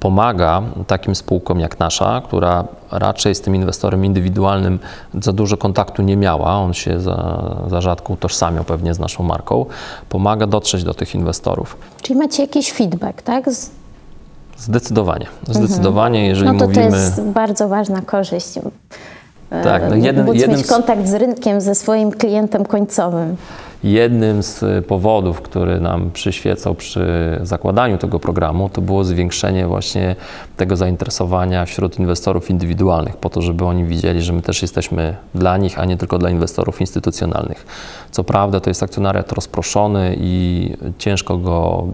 pomaga 0.00 0.62
takim 0.86 1.14
spółkom 1.14 1.60
jak 1.60 1.78
nasza, 1.78 2.22
która 2.24 2.64
raczej 2.90 3.34
z 3.34 3.40
tym 3.40 3.54
inwestorem 3.54 4.04
indywidualnym 4.04 4.78
za 5.20 5.32
dużo 5.32 5.56
kontaktu 5.56 6.02
nie 6.02 6.16
miała, 6.16 6.54
on 6.54 6.74
się 6.74 7.00
za, 7.00 7.42
za 7.66 7.80
rzadko 7.80 8.12
utożsamiał 8.12 8.64
pewnie 8.64 8.94
z 8.94 8.98
naszą 8.98 9.22
marką, 9.24 9.66
pomaga 10.08 10.46
dotrzeć 10.46 10.84
do 10.84 10.94
tych 10.94 11.14
inwestorów. 11.14 11.76
Czyli 12.02 12.18
macie 12.18 12.42
jakiś 12.42 12.72
feedback, 12.72 13.22
tak? 13.22 13.52
Z... 13.52 13.70
Zdecydowanie. 14.60 15.26
Zdecydowanie, 15.48 16.26
jeżeli 16.26 16.52
no 16.52 16.58
to 16.58 16.68
mówimy... 16.68 16.90
to 16.90 16.96
jest 16.96 17.22
bardzo 17.22 17.68
ważna 17.68 18.02
korzyść. 18.02 18.58
Tak, 19.62 19.82
no 19.90 19.96
jeden, 19.96 20.26
móc 20.26 20.36
jeden 20.36 20.56
mieć 20.56 20.66
kontakt 20.66 21.06
z 21.06 21.14
rynkiem, 21.14 21.60
ze 21.60 21.74
swoim 21.74 22.10
klientem 22.10 22.64
końcowym. 22.64 23.36
Jednym 23.84 24.42
z 24.42 24.86
powodów, 24.86 25.42
który 25.42 25.80
nam 25.80 26.10
przyświecał 26.10 26.74
przy 26.74 27.38
zakładaniu 27.42 27.98
tego 27.98 28.18
programu, 28.18 28.68
to 28.68 28.80
było 28.80 29.04
zwiększenie 29.04 29.66
właśnie 29.66 30.16
tego 30.56 30.76
zainteresowania 30.76 31.66
wśród 31.66 31.98
inwestorów 31.98 32.50
indywidualnych, 32.50 33.16
po 33.16 33.30
to, 33.30 33.42
żeby 33.42 33.64
oni 33.64 33.84
widzieli, 33.84 34.22
że 34.22 34.32
my 34.32 34.42
też 34.42 34.62
jesteśmy 34.62 35.16
dla 35.34 35.56
nich, 35.56 35.78
a 35.78 35.84
nie 35.84 35.96
tylko 35.96 36.18
dla 36.18 36.30
inwestorów 36.30 36.80
instytucjonalnych. 36.80 37.66
Co 38.10 38.24
prawda 38.24 38.60
to 38.60 38.70
jest 38.70 38.82
akcjonariat 38.82 39.32
rozproszony 39.32 40.16
i 40.20 40.76
ciężko 40.98 41.38
go 41.38 41.86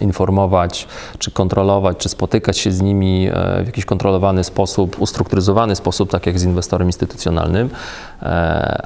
informować, 0.00 0.86
czy 1.18 1.30
kontrolować, 1.30 1.96
czy 1.96 2.08
spotykać 2.08 2.58
się 2.58 2.72
z 2.72 2.80
nimi 2.80 3.28
e, 3.32 3.62
w 3.62 3.66
jakiś 3.66 3.84
kontrolowany 3.84 4.44
sposób, 4.44 5.00
ustrukturyzowany 5.00 5.76
sposób, 5.76 6.10
tak 6.10 6.26
jak 6.26 6.38
z 6.38 6.44
inwestorem 6.44 6.88
instytucjonalnym, 6.88 7.70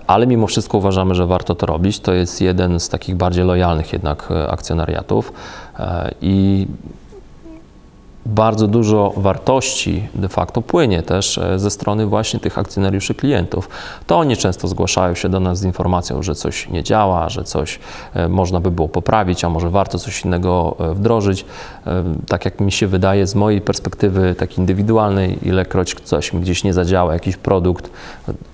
ale 0.06 0.26
mimo 0.26 0.46
wszystko 0.46 0.78
uważamy, 0.78 1.14
że 1.14 1.26
warto 1.26 1.54
to 1.54 1.66
robić. 1.66 2.00
To 2.00 2.12
jest 2.12 2.40
jeden 2.40 2.80
z 2.80 2.88
takich 2.88 3.16
bardziej 3.16 3.44
lojalnych 3.44 3.92
jednak 3.92 4.28
e, 4.30 4.50
akcjonariatów 4.50 5.32
e, 5.78 6.10
i 6.20 6.66
bardzo 8.26 8.66
dużo 8.66 9.12
wartości 9.16 10.08
de 10.14 10.28
facto 10.28 10.62
płynie 10.62 11.02
też 11.02 11.38
e, 11.38 11.58
ze 11.58 11.70
strony 11.70 12.06
właśnie 12.06 12.40
tych 12.40 12.58
akcjonariuszy 12.58 13.14
klientów. 13.14 13.68
To 14.06 14.18
oni 14.18 14.36
często 14.36 14.68
zgłaszają 14.68 15.14
się 15.14 15.28
do 15.28 15.40
nas 15.40 15.58
z 15.58 15.64
informacją, 15.64 16.22
że 16.22 16.34
coś 16.34 16.68
nie 16.68 16.82
działa, 16.82 17.28
że 17.28 17.44
coś 17.44 17.78
e, 18.14 18.28
można 18.28 18.60
by 18.60 18.70
było 18.70 18.88
poprawić, 18.88 19.44
a 19.44 19.48
może 19.48 19.70
warto 19.70 19.98
coś 19.98 20.24
innego 20.24 20.76
e, 20.80 20.94
wdrożyć. 20.94 21.44
Tak 22.28 22.44
jak 22.44 22.60
mi 22.60 22.72
się 22.72 22.86
wydaje, 22.86 23.26
z 23.26 23.34
mojej 23.34 23.60
perspektywy 23.60 24.34
takiej 24.34 24.58
indywidualnej, 24.58 25.48
ilekroć 25.48 25.94
coś 26.04 26.32
mi 26.32 26.40
gdzieś 26.40 26.64
nie 26.64 26.72
zadziała, 26.72 27.12
jakiś 27.12 27.36
produkt 27.36 27.90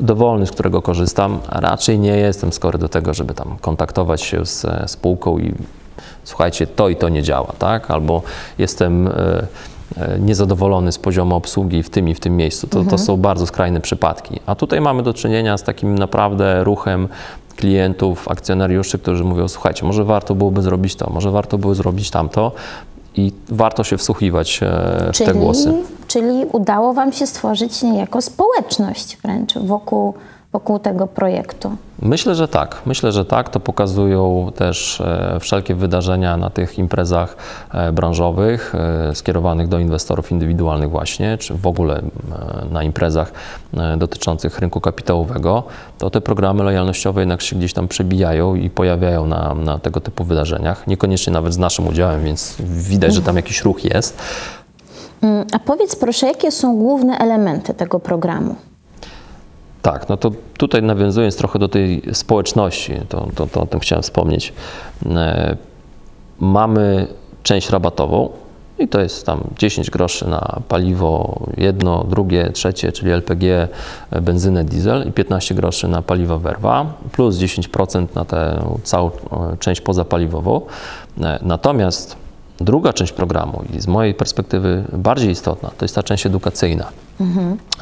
dowolny, 0.01 0.47
z 0.47 0.51
którego 0.51 0.83
korzystam, 0.83 1.39
raczej 1.49 1.99
nie 1.99 2.17
jestem 2.17 2.53
skory 2.53 2.79
do 2.79 2.89
tego, 2.89 3.15
żeby 3.15 3.35
tam 3.35 3.57
kontaktować 3.61 4.23
się 4.23 4.47
z 4.47 4.67
spółką 4.91 5.39
i 5.39 5.55
słuchajcie, 6.25 6.67
to 6.67 6.89
i 6.89 6.97
to 6.97 7.09
nie 7.09 7.23
działa, 7.23 7.53
tak? 7.59 7.91
Albo 7.91 8.23
jestem 8.59 9.09
e, 9.09 9.47
e, 9.97 10.19
niezadowolony 10.19 10.93
z 10.93 10.99
poziomu 10.99 11.37
obsługi 11.37 11.83
w 11.83 11.91
tym 11.91 12.09
i 12.09 12.15
w 12.15 12.21
tym 12.21 12.37
miejscu. 12.37 12.67
To, 12.67 12.85
to 12.85 12.99
są 12.99 13.17
bardzo 13.17 13.47
skrajne 13.47 13.81
przypadki. 13.81 14.41
A 14.47 14.55
tutaj 14.55 14.81
mamy 14.81 15.03
do 15.03 15.15
czynienia 15.15 15.59
z 15.59 15.63
takim 15.63 15.99
naprawdę 15.99 16.65
ruchem 16.65 17.09
klientów, 17.57 18.29
akcjonariuszy, 18.29 18.99
którzy 18.99 19.25
mówią, 19.25 19.49
słuchajcie, 19.49 19.87
może 19.87 20.05
warto 20.05 20.35
byłoby 20.35 20.63
zrobić 20.63 20.97
to, 20.97 21.11
może 21.11 21.31
warto 21.31 21.59
było 21.59 21.75
zrobić 21.75 22.11
tamto 22.11 22.53
i 23.17 23.33
warto 23.49 23.85
się 23.85 23.99
wsłuchiwać 23.99 24.61
e, 24.63 25.13
w 25.15 25.19
te 25.19 25.35
głosy. 25.35 25.75
czyli 26.09 26.45
udało 26.53 26.95
Wam 26.95 27.13
się 27.13 27.27
stworzyć 27.27 27.83
niejako 27.83 28.23
społeczność 28.23 29.19
wręcz 29.23 29.59
wokół, 29.59 30.15
wokół 30.55 30.79
tego 30.79 31.07
projektu. 31.07 31.77
Myślę, 32.03 32.35
że 32.35 32.49
tak. 32.49 32.83
Myślę, 32.87 33.13
że 33.13 33.25
tak. 33.25 33.49
To 33.49 33.61
pokazują 33.61 34.53
też 34.57 35.01
e, 35.01 35.41
wszelkie 35.41 35.75
wydarzenia 35.75 36.37
na 36.37 36.51
tych 36.51 36.79
imprezach 36.79 37.37
e, 37.73 37.93
branżowych 37.93 38.75
e, 38.75 39.15
skierowanych 39.15 39.69
do 39.69 39.79
inwestorów 39.79 40.31
indywidualnych 40.31 40.91
właśnie, 40.91 41.39
czy 41.39 41.55
w 41.55 41.67
ogóle 41.67 42.03
na 42.71 42.83
imprezach 42.83 43.33
dotyczących 43.97 44.59
rynku 44.59 44.81
kapitałowego. 44.81 45.63
To 45.99 46.11
te 46.11 46.21
programy 46.21 46.63
lojalnościowe 46.63 47.21
jednak 47.21 47.43
się 47.43 47.57
gdzieś 47.57 47.73
tam 47.73 47.89
przebijają 47.89 48.55
i 48.55 48.71
pojawiają 48.71 49.27
na, 49.27 49.55
na 49.55 49.79
tego 49.79 50.01
typu 50.01 50.25
wydarzeniach. 50.25 50.87
Niekoniecznie 50.87 51.33
nawet 51.33 51.55
z 51.55 51.59
naszym 51.59 51.89
udziałem, 51.89 52.25
więc 52.25 52.57
widać, 52.61 53.15
że 53.15 53.23
tam 53.23 53.37
jakiś 53.37 53.63
ruch 53.63 53.85
jest. 53.85 54.19
Mm, 55.23 55.47
A 55.53 55.59
powiedz 55.59 55.97
proszę, 55.97 56.27
jakie 56.27 56.51
są 56.51 56.77
główne 56.77 57.19
elementy 57.19 57.75
tego 57.75 58.01
programu? 58.01 58.55
Tak, 59.85 60.09
no 60.09 60.17
to 60.17 60.31
tutaj 60.59 60.83
nawiązując 60.83 61.37
trochę 61.37 61.59
do 61.59 61.69
tej 61.69 62.03
społeczności, 62.13 62.93
to, 63.09 63.29
to, 63.35 63.47
to 63.47 63.61
o 63.61 63.67
tym 63.67 63.81
chciałem 63.81 64.03
wspomnieć. 64.03 64.53
E, 65.07 65.57
mamy 66.41 67.07
część 67.43 67.71
rabatową 67.71 68.29
i 68.79 68.89
to 68.89 69.01
jest 69.01 69.27
tam 69.27 69.41
10 69.59 69.91
groszy 69.91 70.29
na 70.29 70.61
paliwo 70.69 71.41
jedno, 71.57 72.05
drugie, 72.05 72.51
trzecie, 72.51 72.93
czyli 72.93 73.11
LPG, 73.11 73.69
e, 74.11 74.21
benzynę, 74.21 74.65
diesel 74.65 75.09
i 75.09 75.13
15 75.13 75.55
groszy 75.55 75.89
na 75.89 76.03
paliwo 76.03 76.39
werwa, 76.39 76.87
plus 77.13 77.37
10% 77.37 78.07
na 78.15 78.25
tę 78.25 78.65
całą 78.83 79.11
e, 79.11 79.11
część 79.59 79.81
pozapaliwową. 79.81 80.61
Natomiast 81.43 82.17
druga 82.59 82.93
część 82.93 83.13
programu 83.13 83.65
i 83.77 83.81
z 83.81 83.87
mojej 83.87 84.15
perspektywy 84.15 84.85
bardziej 84.93 85.31
istotna, 85.31 85.71
to 85.79 85.85
jest 85.85 85.95
ta 85.95 86.03
część 86.03 86.27
edukacyjna. 86.27 87.04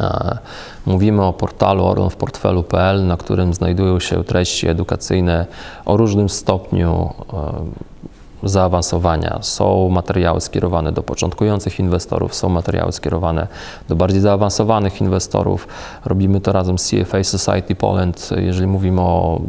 E, 0.01 0.39
Mówimy 0.87 1.23
o 1.23 1.33
portalu 1.33 1.85
orlonwportfelu.pl, 1.85 3.07
na 3.07 3.17
którym 3.17 3.55
znajdują 3.55 4.01
się 4.01 4.25
treści 4.25 4.69
edukacyjne 4.69 5.47
o 5.85 5.97
różnym 5.97 6.29
stopniu 6.29 7.11
e, 7.33 8.49
zaawansowania. 8.49 9.39
Są 9.43 9.89
materiały 9.89 10.41
skierowane 10.41 10.93
do 10.93 11.03
początkujących 11.03 11.79
inwestorów, 11.79 12.35
są 12.35 12.49
materiały 12.49 12.93
skierowane 12.93 13.47
do 13.89 13.97
bardziej 13.97 14.21
zaawansowanych 14.21 15.01
inwestorów. 15.01 15.69
Robimy 16.05 16.41
to 16.41 16.53
razem 16.53 16.79
z 16.79 16.91
CFA 16.91 17.25
Society 17.25 17.75
Poland, 17.75 18.31
jeżeli 18.37 18.67
mówimy 18.67 19.01
o 19.01 19.41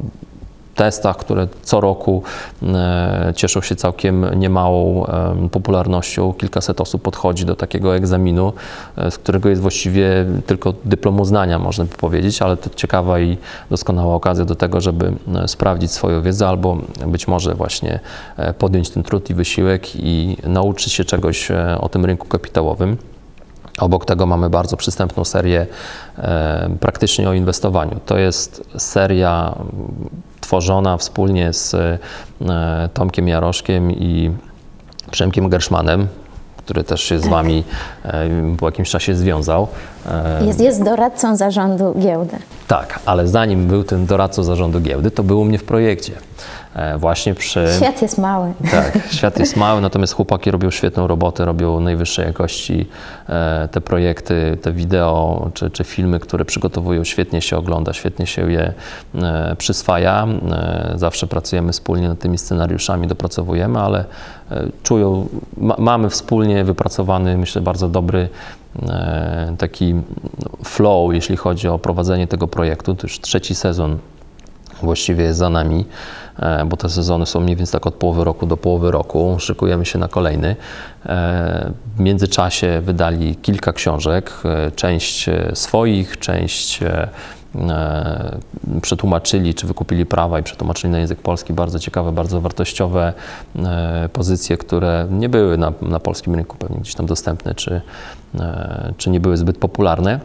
testach, 0.75 1.17
które 1.17 1.47
co 1.61 1.81
roku 1.81 2.23
e, 2.63 3.33
cieszą 3.35 3.61
się 3.61 3.75
całkiem 3.75 4.39
niemałą 4.39 5.05
popularnością. 5.51 6.33
Kilkaset 6.33 6.81
osób 6.81 7.01
podchodzi 7.01 7.45
do 7.45 7.55
takiego 7.55 7.95
egzaminu, 7.95 8.53
e, 8.97 9.11
z 9.11 9.17
którego 9.17 9.49
jest 9.49 9.61
właściwie 9.61 10.25
tylko 10.45 10.73
dyplom 10.85 11.19
uznania, 11.19 11.59
można 11.59 11.85
by 11.85 11.95
powiedzieć, 11.95 12.41
ale 12.41 12.57
to 12.57 12.69
ciekawa 12.75 13.19
i 13.19 13.37
doskonała 13.69 14.15
okazja 14.15 14.45
do 14.45 14.55
tego, 14.55 14.81
żeby 14.81 15.13
e, 15.35 15.47
sprawdzić 15.47 15.91
swoją 15.91 16.21
wiedzę 16.21 16.47
albo 16.47 16.77
być 17.07 17.27
może 17.27 17.55
właśnie 17.55 17.99
podjąć 18.57 18.89
ten 18.89 19.03
trud 19.03 19.29
i 19.29 19.33
wysiłek 19.33 19.95
i 19.95 20.37
nauczyć 20.43 20.93
się 20.93 21.05
czegoś 21.05 21.51
o 21.79 21.89
tym 21.89 22.05
rynku 22.05 22.27
kapitałowym. 22.27 22.97
Obok 23.79 24.05
tego 24.05 24.25
mamy 24.25 24.49
bardzo 24.49 24.77
przystępną 24.77 25.25
serię 25.25 25.67
e, 26.17 26.69
praktycznie 26.79 27.29
o 27.29 27.33
inwestowaniu. 27.33 27.99
To 28.05 28.17
jest 28.17 28.63
seria 28.77 29.55
tworzona 30.41 30.97
wspólnie 30.97 31.53
z 31.53 31.73
e, 31.73 31.99
Tomkiem 32.93 33.27
Jaroszkiem 33.27 33.91
i 33.91 34.31
Przemkiem 35.11 35.49
Gerszmanem, 35.49 36.07
który 36.57 36.83
też 36.83 37.03
się 37.03 37.19
z 37.19 37.27
Wami 37.27 37.63
e, 38.03 38.29
po 38.59 38.65
jakimś 38.65 38.89
czasie 38.89 39.15
związał. 39.15 39.67
Jest, 40.41 40.59
jest 40.59 40.83
doradcą 40.83 41.35
zarządu 41.35 41.93
giełdy. 41.99 42.37
tak, 42.67 42.99
ale 43.05 43.27
zanim 43.27 43.67
był 43.67 43.83
tym 43.83 44.05
doradcą 44.05 44.43
zarządu 44.43 44.81
giełdy, 44.81 45.11
to 45.11 45.23
był 45.23 45.41
u 45.41 45.45
mnie 45.45 45.57
w 45.57 45.63
projekcie. 45.63 46.13
E, 46.75 46.97
właśnie 46.97 47.33
przy... 47.33 47.67
Świat 47.77 48.01
jest 48.01 48.17
mały. 48.17 48.53
Tak, 48.71 48.97
świat 49.11 49.39
jest 49.39 49.57
mały, 49.57 49.81
natomiast 49.81 50.13
chłopaki 50.13 50.51
robią 50.51 50.71
świetną 50.71 51.07
robotę, 51.07 51.45
robią 51.45 51.79
najwyższej 51.79 52.25
jakości 52.25 52.87
e, 53.29 53.69
te 53.71 53.81
projekty, 53.81 54.57
te 54.61 54.71
wideo 54.71 55.49
czy, 55.53 55.69
czy 55.69 55.83
filmy, 55.83 56.19
które 56.19 56.45
przygotowują, 56.45 57.03
świetnie 57.03 57.41
się 57.41 57.57
ogląda, 57.57 57.93
świetnie 57.93 58.27
się 58.27 58.51
je 58.51 58.73
e, 59.15 59.55
przyswaja. 59.57 60.27
Zawsze 60.95 61.27
pracujemy 61.27 61.71
wspólnie 61.71 62.09
nad 62.09 62.19
tymi 62.19 62.37
scenariuszami, 62.37 63.07
dopracowujemy, 63.07 63.79
ale 63.79 64.05
czują, 64.83 65.27
ma, 65.57 65.75
mamy 65.77 66.09
wspólnie 66.09 66.63
wypracowany, 66.63 67.37
myślę, 67.37 67.61
bardzo 67.61 67.89
dobry 67.89 68.29
taki 69.57 69.95
flow, 70.63 71.13
jeśli 71.13 71.37
chodzi 71.37 71.67
o 71.67 71.79
prowadzenie 71.79 72.27
tego 72.27 72.47
projektu. 72.47 72.95
To 72.95 73.07
już 73.07 73.19
trzeci 73.19 73.55
sezon 73.55 73.97
właściwie 74.81 75.23
jest 75.23 75.39
za 75.39 75.49
nami, 75.49 75.85
e, 76.39 76.65
bo 76.65 76.77
te 76.77 76.89
sezony 76.89 77.25
są 77.25 77.39
mniej 77.39 77.55
więcej 77.55 77.73
tak 77.73 77.87
od 77.87 77.93
połowy 77.95 78.23
roku 78.23 78.45
do 78.45 78.57
połowy 78.57 78.91
roku. 78.91 79.35
Szykujemy 79.39 79.85
się 79.85 79.99
na 79.99 80.07
kolejny. 80.07 80.55
E, 81.05 81.71
W 81.97 81.99
międzyczasie 81.99 82.81
wydali 82.81 83.35
kilka 83.35 83.73
książek, 83.73 84.31
e, 84.45 84.71
część 84.71 85.29
e, 85.29 85.51
swoich, 85.53 86.19
część 86.19 86.83
e, 86.83 86.87
e, 86.87 87.09
przetłumaczyli, 88.81 89.53
czy 89.53 89.67
wykupili 89.67 90.05
prawa 90.05 90.39
i 90.39 90.43
przetłumaczyli 90.43 90.91
na 90.91 90.99
język 90.99 91.19
polski 91.19 91.53
bardzo 91.53 91.79
ciekawe, 91.79 92.11
bardzo 92.11 92.41
wartościowe 92.41 93.13
e, 93.55 94.09
pozycje, 94.13 94.57
które 94.57 95.07
nie 95.11 95.29
były 95.29 95.57
na, 95.57 95.73
na 95.81 95.99
polskim 95.99 96.35
rynku 96.35 96.57
pewnie 96.57 96.77
gdzieś 96.77 96.95
tam 96.95 97.05
dostępne, 97.05 97.55
czy, 97.55 97.81
e, 98.39 98.93
czy 98.97 99.09
nie 99.09 99.19
były 99.19 99.37
zbyt 99.37 99.57
popularne. 99.57 100.19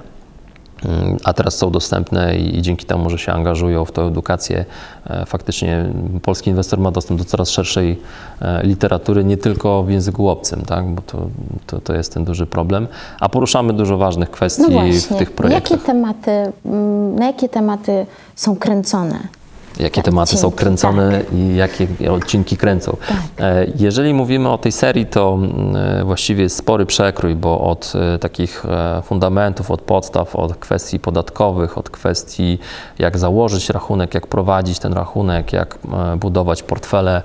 A 1.25 1.33
teraz 1.33 1.57
są 1.57 1.71
dostępne 1.71 2.37
i, 2.37 2.63
dzięki 2.63 2.87
temu, 2.87 3.11
że 3.11 3.19
się 3.19 3.33
angażują 3.33 3.85
w 3.85 3.93
tę 3.93 4.03
edukację, 4.03 4.65
e, 5.07 5.27
faktycznie 5.27 5.93
polski 6.23 6.51
inwestor 6.51 6.79
ma 6.79 6.91
dostęp 6.91 7.21
do 7.21 7.25
coraz 7.25 7.51
szerszej 7.51 7.99
e, 8.43 8.67
literatury, 8.67 9.25
nie 9.25 9.37
tylko 9.37 9.83
w 9.83 9.91
języku 9.91 10.29
obcym, 10.29 10.63
tak? 10.63 10.87
bo 10.87 11.03
to, 11.03 11.27
to, 11.67 11.81
to 11.81 11.95
jest 11.95 12.15
ten 12.15 12.25
duży 12.25 12.47
problem. 12.47 12.87
A 13.21 13.29
poruszamy 13.29 13.73
dużo 13.73 13.99
ważnych 13.99 14.31
kwestii 14.31 14.63
no 14.71 14.81
w 15.15 15.19
tych 15.19 15.33
projektach. 15.33 15.71
Jakie 15.71 15.87
tematy, 15.87 16.31
mm, 16.65 17.15
na 17.15 17.27
jakie 17.27 17.49
tematy 17.49 18.07
są 18.35 18.57
kręcone? 18.57 19.38
Jakie 19.79 20.03
tematy 20.03 20.37
są 20.37 20.51
kręcone 20.51 21.19
tak. 21.19 21.33
i 21.33 21.57
jakie 21.57 21.87
odcinki 22.11 22.57
kręcą. 22.57 22.97
Tak. 23.09 23.17
E, 23.39 23.67
jeżeli 23.77 24.15
mówimy 24.15 24.49
o 24.49 24.59
tej 24.59 24.73
serii, 24.73 25.07
to 25.07 25.35
mm, 25.35 25.77
e, 25.77 26.05
właściwie 26.05 26.43
jest 26.43 26.57
spory 26.57 26.87
przekrój, 26.87 27.35
bo 27.35 27.61
od 27.61 27.93
e, 28.15 28.19
takich 28.19 28.65
fundamentów, 29.03 29.71
od 29.71 29.81
podstaw, 29.81 30.37
od 30.37 30.57
kwestii 30.57 31.01
podatkowych, 31.01 31.79
od 31.79 31.91
kwestii 31.91 32.59
jak 32.99 33.19
założyć 33.19 33.71
rachunek, 33.71 34.15
jak 34.15 34.27
prowadzić 34.27 34.79
ten 34.79 34.93
rachunek, 34.93 35.53
jak 35.53 35.79
budować 36.17 36.63
portfele 36.63 37.23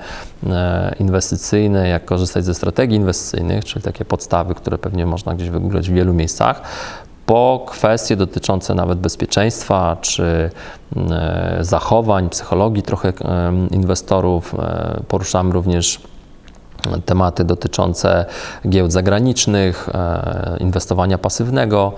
inwestycyjne, 1.00 1.88
jak 1.88 2.06
korzystać 2.06 2.46
ze 2.46 2.54
strategii 2.54 2.98
inwestycyjnych, 2.98 3.66
czyli 3.66 3.84
takie 3.84 4.06
podstawy, 4.06 4.56
które 4.56 4.78
pewnie 4.78 5.06
można 5.06 5.36
gdzieś 5.36 5.50
wygooglać 5.50 5.90
w 5.90 5.94
wielu 5.94 6.14
miejscach, 6.14 6.62
po 7.26 7.66
kwestie 7.68 8.16
dotyczące 8.16 8.76
nawet 8.76 9.00
bezpieczeństwa 9.00 9.98
czy 10.02 10.50
e, 11.12 11.58
zachowań, 11.62 12.30
psychologii 12.30 12.84
trochę 12.84 13.14
inwestorów. 13.72 14.56
E, 14.60 15.02
poruszamy 15.08 15.54
również 15.54 16.02
tematy 17.06 17.44
dotyczące 17.44 18.26
giełd 18.70 18.92
zagranicznych, 18.92 19.90
e, 19.94 20.58
inwestowania 20.60 21.18
pasywnego. 21.18 21.94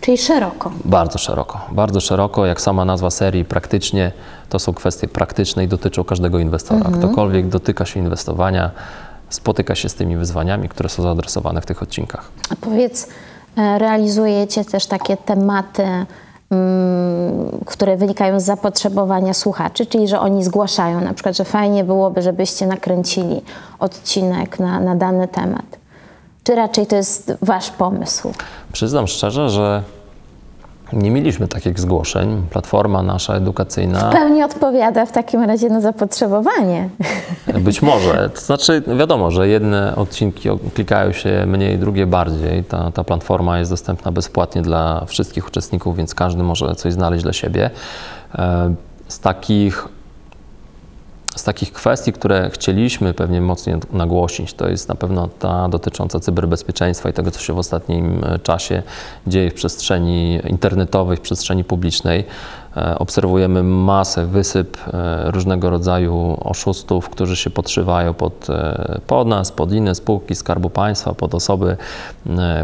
Czyli 0.00 0.18
szeroko. 0.18 0.72
Bardzo 0.84 1.18
szeroko. 1.18 1.60
Bardzo 1.72 2.00
szeroko, 2.00 2.46
jak 2.46 2.60
sama 2.60 2.84
nazwa 2.84 3.10
serii, 3.10 3.44
praktycznie 3.44 4.12
to 4.48 4.58
są 4.58 4.74
kwestie 4.74 5.08
praktyczne 5.08 5.64
i 5.64 5.68
dotyczą 5.68 6.04
każdego 6.04 6.38
inwestora. 6.38 6.80
Mhm. 6.80 6.98
Ktokolwiek 6.98 7.48
dotyka 7.48 7.84
się 7.84 8.00
inwestowania, 8.00 8.70
spotyka 9.28 9.74
się 9.74 9.88
z 9.88 9.94
tymi 9.94 10.16
wyzwaniami, 10.16 10.68
które 10.68 10.88
są 10.88 11.02
zaadresowane 11.02 11.60
w 11.60 11.66
tych 11.66 11.82
odcinkach. 11.82 12.30
A 12.50 12.56
powiedz, 12.56 13.08
E, 13.08 13.33
realizujecie 13.56 14.64
też 14.64 14.86
takie 14.86 15.16
tematy, 15.16 15.82
mm, 15.82 16.06
które 17.66 17.96
wynikają 17.96 18.40
z 18.40 18.44
zapotrzebowania 18.44 19.34
słuchaczy, 19.34 19.86
czyli 19.86 20.08
że 20.08 20.20
oni 20.20 20.44
zgłaszają 20.44 21.00
na 21.00 21.14
przykład, 21.14 21.36
że 21.36 21.44
fajnie 21.44 21.84
byłoby, 21.84 22.22
żebyście 22.22 22.66
nakręcili 22.66 23.42
odcinek 23.78 24.58
na, 24.58 24.80
na 24.80 24.96
dany 24.96 25.28
temat. 25.28 25.64
Czy 26.44 26.54
raczej 26.54 26.86
to 26.86 26.96
jest 26.96 27.32
Wasz 27.42 27.70
pomysł? 27.70 28.32
Przyznam 28.72 29.06
szczerze, 29.06 29.48
że 29.48 29.82
nie 30.94 31.10
mieliśmy 31.10 31.48
takich 31.48 31.80
zgłoszeń. 31.80 32.42
Platforma 32.50 33.02
nasza 33.02 33.34
edukacyjna. 33.34 34.10
W 34.10 34.12
pełni 34.12 34.42
odpowiada 34.42 35.06
w 35.06 35.12
takim 35.12 35.42
razie 35.42 35.68
na 35.68 35.80
zapotrzebowanie. 35.80 36.88
Być 37.60 37.82
może. 37.82 38.30
To 38.34 38.40
znaczy, 38.40 38.82
wiadomo, 38.98 39.30
że 39.30 39.48
jedne 39.48 39.96
odcinki 39.96 40.48
klikają 40.74 41.12
się 41.12 41.46
mniej, 41.46 41.78
drugie 41.78 42.06
bardziej. 42.06 42.64
Ta, 42.64 42.90
ta 42.90 43.04
platforma 43.04 43.58
jest 43.58 43.70
dostępna 43.70 44.12
bezpłatnie 44.12 44.62
dla 44.62 45.04
wszystkich 45.06 45.48
uczestników, 45.48 45.96
więc 45.96 46.14
każdy 46.14 46.42
może 46.42 46.74
coś 46.74 46.92
znaleźć 46.92 47.22
dla 47.22 47.32
siebie. 47.32 47.70
E, 48.34 48.74
z 49.08 49.20
takich 49.20 49.88
z 51.36 51.44
takich 51.44 51.72
kwestii, 51.72 52.12
które 52.12 52.50
chcieliśmy 52.50 53.14
pewnie 53.14 53.40
mocniej 53.40 53.76
nagłośnić, 53.92 54.54
to 54.54 54.68
jest 54.68 54.88
na 54.88 54.94
pewno 54.94 55.28
ta 55.28 55.68
dotycząca 55.68 56.20
cyberbezpieczeństwa 56.20 57.08
i 57.08 57.12
tego, 57.12 57.30
co 57.30 57.40
się 57.40 57.52
w 57.52 57.58
ostatnim 57.58 58.24
e, 58.24 58.38
czasie 58.38 58.82
dzieje 59.26 59.50
w 59.50 59.54
przestrzeni 59.54 60.40
internetowej, 60.46 61.16
w 61.16 61.20
przestrzeni 61.20 61.64
publicznej. 61.64 62.24
E, 62.76 62.98
obserwujemy 62.98 63.62
masę, 63.62 64.26
wysyp 64.26 64.78
e, 64.92 65.30
różnego 65.30 65.70
rodzaju 65.70 66.36
oszustów, 66.40 67.08
którzy 67.08 67.36
się 67.36 67.50
podszywają 67.50 68.14
pod, 68.14 68.46
pod 69.06 69.28
nas, 69.28 69.52
pod 69.52 69.72
inne 69.72 69.94
spółki 69.94 70.34
Skarbu 70.34 70.70
Państwa, 70.70 71.14
pod 71.14 71.34
osoby 71.34 71.76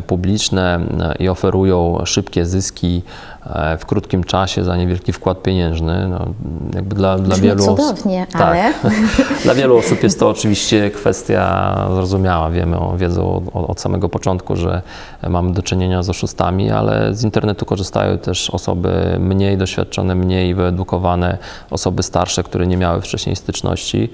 publiczne 0.07 0.81
i 1.19 1.29
oferują 1.29 2.02
szybkie 2.05 2.47
zyski 2.47 3.02
E, 3.47 3.79
w 3.79 3.87
krótkim 3.87 4.25
czasie 4.25 4.64
za 4.64 4.76
niewielki 4.76 5.12
wkład 5.12 5.43
pieniężny. 5.43 6.09
No, 6.09 6.26
jakby 6.75 6.95
dla, 6.95 7.19
dla 7.19 7.37
wielu 7.37 7.64
cudownie, 7.64 8.26
osób, 8.29 8.40
ale... 8.40 8.75
Tak, 8.83 8.93
dla 9.45 9.55
wielu 9.55 9.76
osób 9.76 10.02
jest 10.02 10.21
to 10.21 10.29
oczywiście 10.29 10.90
kwestia 10.90 11.76
zrozumiała. 11.95 12.50
Wiemy, 12.50 12.76
wiedzą 12.97 13.43
od, 13.54 13.71
od 13.71 13.80
samego 13.80 14.08
początku, 14.08 14.56
że 14.56 14.82
mamy 15.28 15.52
do 15.52 15.63
czynienia 15.63 16.02
z 16.02 16.11
oszustami, 16.11 16.71
ale 16.71 17.15
z 17.15 17.25
internetu 17.25 17.67
korzystają 17.67 18.19
też 18.19 18.50
osoby 18.50 19.17
mniej 19.21 19.58
doświadczone, 19.58 20.00
mniej 20.04 20.54
wyedukowane, 20.54 21.39
osoby 21.71 22.02
starsze, 22.02 22.43
które 22.43 22.67
nie 22.67 22.76
miały 22.76 23.00
wcześniej 23.00 23.36
styczności 23.36 24.10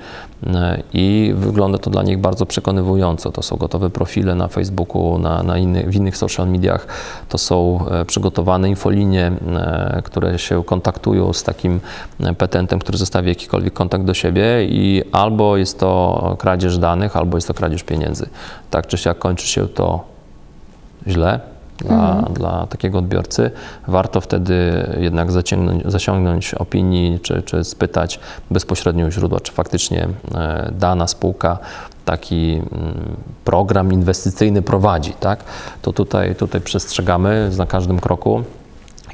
e, 0.47 0.83
i 0.93 1.33
wygląda 1.37 1.79
to 1.79 1.91
dla 1.91 2.03
nich 2.03 2.19
bardzo 2.19 2.47
przekonywująco. 2.47 3.33
To 3.33 3.43
są 3.43 3.57
gotowe 3.57 3.91
profile 3.91 4.35
na 4.35 4.49
Facebooku, 4.49 5.19
na, 5.19 5.43
na 5.43 5.59
innych, 5.59 5.91
w 5.91 5.95
innych 5.95 6.17
social 6.17 6.49
mediach, 6.49 6.87
to 7.29 7.39
są 7.39 7.81
e, 7.91 8.05
przygotowane 8.05 8.69
infolinie, 8.69 9.33
E, 9.57 10.03
które 10.05 10.39
się 10.39 10.65
kontaktują 10.65 11.33
z 11.33 11.43
takim 11.43 11.81
petentem, 12.39 12.79
który 12.79 12.99
zostawi 12.99 13.29
jakikolwiek 13.29 13.75
kontakt 13.75 14.05
do 14.05 14.15
siebie 14.15 14.65
i 14.65 15.03
albo 15.13 15.57
jest 15.57 15.81
to 15.81 16.37
kradzież 16.39 16.79
danych, 16.79 17.17
albo 17.17 17.37
jest 17.37 17.49
to 17.49 17.55
kradzież 17.55 17.83
pieniędzy. 17.83 18.29
Tak 18.71 18.87
czy 18.87 18.99
siak 18.99 19.19
kończy 19.19 19.47
się 19.47 19.69
to 19.69 20.05
źle, 21.09 21.41
dla, 21.79 22.17
mhm. 22.17 22.35
dla, 22.35 22.67
takiego 22.67 22.99
odbiorcy. 22.99 23.51
Warto 23.89 24.21
wtedy 24.21 24.87
jednak 25.01 25.29
zasięgnąć 25.85 26.55
opinii, 26.55 27.21
czy, 27.21 27.43
czy 27.43 27.65
spytać 27.65 28.21
bezpośrednio 28.51 29.07
u 29.07 29.11
źródła, 29.11 29.41
czy 29.41 29.53
faktycznie 29.53 30.09
e, 30.35 30.73
dana 30.79 31.07
spółka 31.07 31.59
taki 32.05 32.53
mm, 32.53 33.17
program 33.45 33.93
inwestycyjny 33.93 34.63
prowadzi. 34.63 35.13
Tak? 35.21 35.45
To 35.83 35.93
tutaj, 35.93 36.35
tutaj 36.35 36.61
przestrzegamy 36.61 37.51
na 37.59 37.67
każdym 37.67 38.01
kroku. 38.01 38.43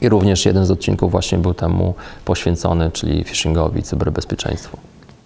I 0.00 0.08
również 0.08 0.46
jeden 0.46 0.66
z 0.66 0.70
odcinków 0.70 1.10
właśnie 1.10 1.38
był 1.38 1.54
temu 1.54 1.94
poświęcony, 2.24 2.90
czyli 2.90 3.24
phishingowi, 3.24 3.82
cyberbezpieczeństwu. 3.82 4.76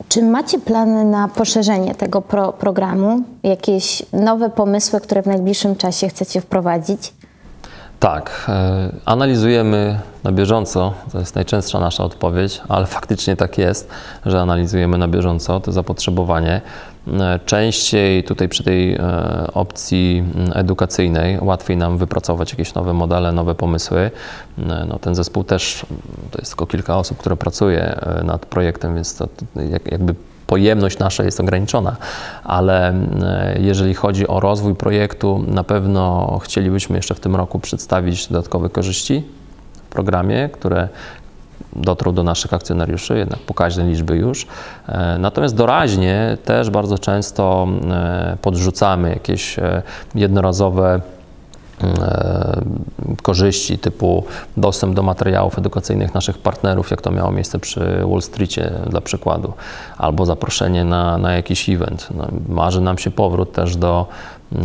Czy 0.08 0.22
macie 0.22 0.58
plany 0.58 1.04
na 1.04 1.28
poszerzenie 1.28 1.94
tego 1.94 2.22
pro 2.22 2.52
programu? 2.52 3.22
Jakieś 3.42 4.02
nowe 4.12 4.50
pomysły, 4.50 5.00
które 5.00 5.22
w 5.22 5.26
najbliższym 5.26 5.76
czasie 5.76 6.08
chcecie 6.08 6.40
wprowadzić? 6.40 7.12
Tak, 8.06 8.46
e, 8.48 8.92
analizujemy 9.04 10.00
na 10.24 10.32
bieżąco, 10.32 10.94
to 11.12 11.18
jest 11.18 11.34
najczęstsza 11.34 11.80
nasza 11.80 12.04
odpowiedź, 12.04 12.60
ale 12.68 12.86
faktycznie 12.86 13.36
tak 13.36 13.58
jest, 13.58 13.90
że 14.26 14.40
analizujemy 14.40 14.98
na 14.98 15.08
bieżąco 15.08 15.60
to 15.60 15.72
zapotrzebowanie. 15.72 16.60
E, 17.20 17.40
częściej 17.46 18.24
tutaj 18.24 18.48
przy 18.48 18.64
tej 18.64 18.94
e, 18.94 19.00
opcji 19.54 20.24
edukacyjnej 20.54 21.38
łatwiej 21.40 21.76
nam 21.76 21.98
wypracować 21.98 22.50
jakieś 22.50 22.74
nowe 22.74 22.92
modele, 22.92 23.32
nowe 23.32 23.54
pomysły. 23.54 24.10
No, 24.88 24.98
ten 24.98 25.14
zespół 25.14 25.44
też, 25.44 25.86
to 26.30 26.38
jest 26.38 26.50
tylko 26.50 26.66
kilka 26.66 26.96
osób, 26.96 27.18
które 27.18 27.36
pracuje 27.36 28.00
nad 28.24 28.46
projektem, 28.46 28.94
więc 28.94 29.16
to 29.16 29.28
jakby 29.90 30.14
pojemność 30.46 30.98
nasza 30.98 31.24
jest 31.24 31.40
ograniczona, 31.40 31.96
ale 32.44 32.88
e, 32.90 33.56
jeżeli 33.60 33.94
chodzi 33.94 34.28
o 34.28 34.40
rozwój 34.40 34.74
projektu, 34.74 35.44
na 35.46 35.64
pewno 35.64 36.38
chcielibyśmy 36.42 36.96
jeszcze 36.96 37.14
w 37.14 37.20
tym 37.20 37.36
roku 37.36 37.58
przedstawić 37.58 38.26
dodatkowe 38.26 38.68
korzyści 38.68 39.22
w 39.74 39.88
programie, 39.88 40.48
które 40.48 40.88
dotrą 41.76 42.14
do 42.14 42.22
naszych 42.22 42.54
akcjonariuszy, 42.54 43.18
jednak 43.18 43.38
pokaźne 43.38 43.84
liczby 43.84 44.16
już. 44.16 44.46
E, 44.88 45.18
natomiast 45.18 45.56
doraźnie 45.56 46.38
też 46.44 46.70
bardzo 46.70 46.98
często 46.98 47.68
e, 47.90 48.36
podrzucamy 48.42 49.10
jakieś 49.10 49.56
jednorazowe 50.14 51.00
korzyści 53.22 53.78
typu 53.78 54.24
dostęp 54.56 54.94
do 54.94 55.02
materiałów 55.02 55.58
edukacyjnych 55.58 56.14
naszych 56.14 56.38
partnerów, 56.38 56.90
jak 56.90 57.02
to 57.02 57.10
miało 57.10 57.32
miejsce 57.32 57.58
przy 57.58 57.80
Wall 58.10 58.22
Streetie 58.22 58.70
dla 58.90 59.00
przykładu, 59.00 59.52
albo 59.98 60.26
zaproszenie 60.26 60.84
na, 60.84 61.18
na 61.18 61.32
jakiś 61.32 61.68
event. 61.68 62.08
No, 62.16 62.28
marzy 62.48 62.80
nam 62.80 62.98
się 62.98 63.10
powrót 63.10 63.52
też 63.52 63.76
do 63.76 64.06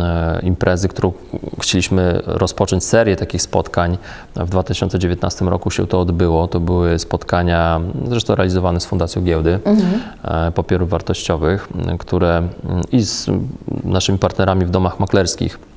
e, 0.00 0.40
imprezy, 0.42 0.88
którą 0.88 1.12
chcieliśmy 1.60 2.22
rozpocząć 2.24 2.84
serię 2.84 3.16
takich 3.16 3.42
spotkań. 3.42 3.98
W 4.36 4.50
2019 4.50 5.44
roku 5.44 5.70
się 5.70 5.86
to 5.86 6.00
odbyło. 6.00 6.48
To 6.48 6.60
były 6.60 6.98
spotkania 6.98 7.80
zresztą 8.08 8.34
realizowane 8.34 8.80
z 8.80 8.86
Fundacją 8.86 9.22
Giełdy 9.22 9.60
mhm. 9.64 10.00
E, 10.24 10.52
Papierów 10.52 10.88
Wartościowych, 10.88 11.68
które 11.98 12.42
i 12.92 13.00
z 13.00 13.26
naszymi 13.84 14.18
partnerami 14.18 14.66
w 14.66 14.70
domach 14.70 15.00
maklerskich 15.00 15.71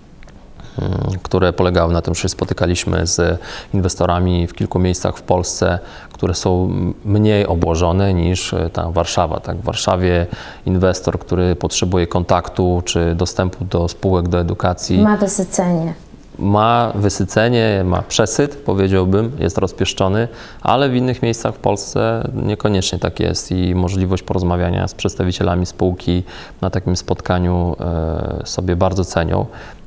które 1.23 1.53
polegały 1.53 1.93
na 1.93 2.01
tym, 2.01 2.15
że 2.15 2.21
się 2.21 2.29
spotykaliśmy 2.29 3.07
z 3.07 3.39
inwestorami 3.73 4.47
w 4.47 4.53
kilku 4.53 4.79
miejscach 4.79 5.17
w 5.17 5.21
Polsce, 5.21 5.79
które 6.13 6.33
są 6.33 6.69
mniej 7.05 7.47
obłożone 7.47 8.13
niż 8.13 8.53
e, 8.53 8.69
ta 8.69 8.91
Warszawa. 8.91 9.39
Tak? 9.39 9.57
W 9.57 9.63
Warszawie 9.63 10.27
inwestor, 10.65 11.19
który 11.19 11.55
potrzebuje 11.55 12.07
kontaktu 12.07 12.81
czy 12.85 13.15
dostępu 13.15 13.65
do 13.65 13.87
spółek, 13.87 14.27
do 14.27 14.39
edukacji. 14.39 15.01
Ma 15.01 15.17
wysycenie. 15.17 15.93
ma 16.39 16.91
wysycenie, 16.95 17.83
ma 17.85 18.01
przesyt, 18.01 18.55
powiedziałbym, 18.55 19.31
jest 19.39 19.57
rozpieszczony, 19.57 20.27
ale 20.61 20.89
w 20.89 20.95
innych 20.95 21.21
miejscach 21.21 21.55
w 21.55 21.57
Polsce 21.57 22.29
niekoniecznie 22.33 22.99
tak 22.99 23.19
jest 23.19 23.51
i 23.51 23.75
możliwość 23.75 24.23
porozmawiania 24.23 24.87
z 24.87 24.93
przedstawicielami 24.93 25.65
spółki 25.65 26.23
na 26.61 26.69
takim 26.69 26.95
spotkaniu 26.95 27.75
e, 27.79 28.41
sobie 28.45 28.75
bardzo 28.75 29.05
cenią. 29.05 29.45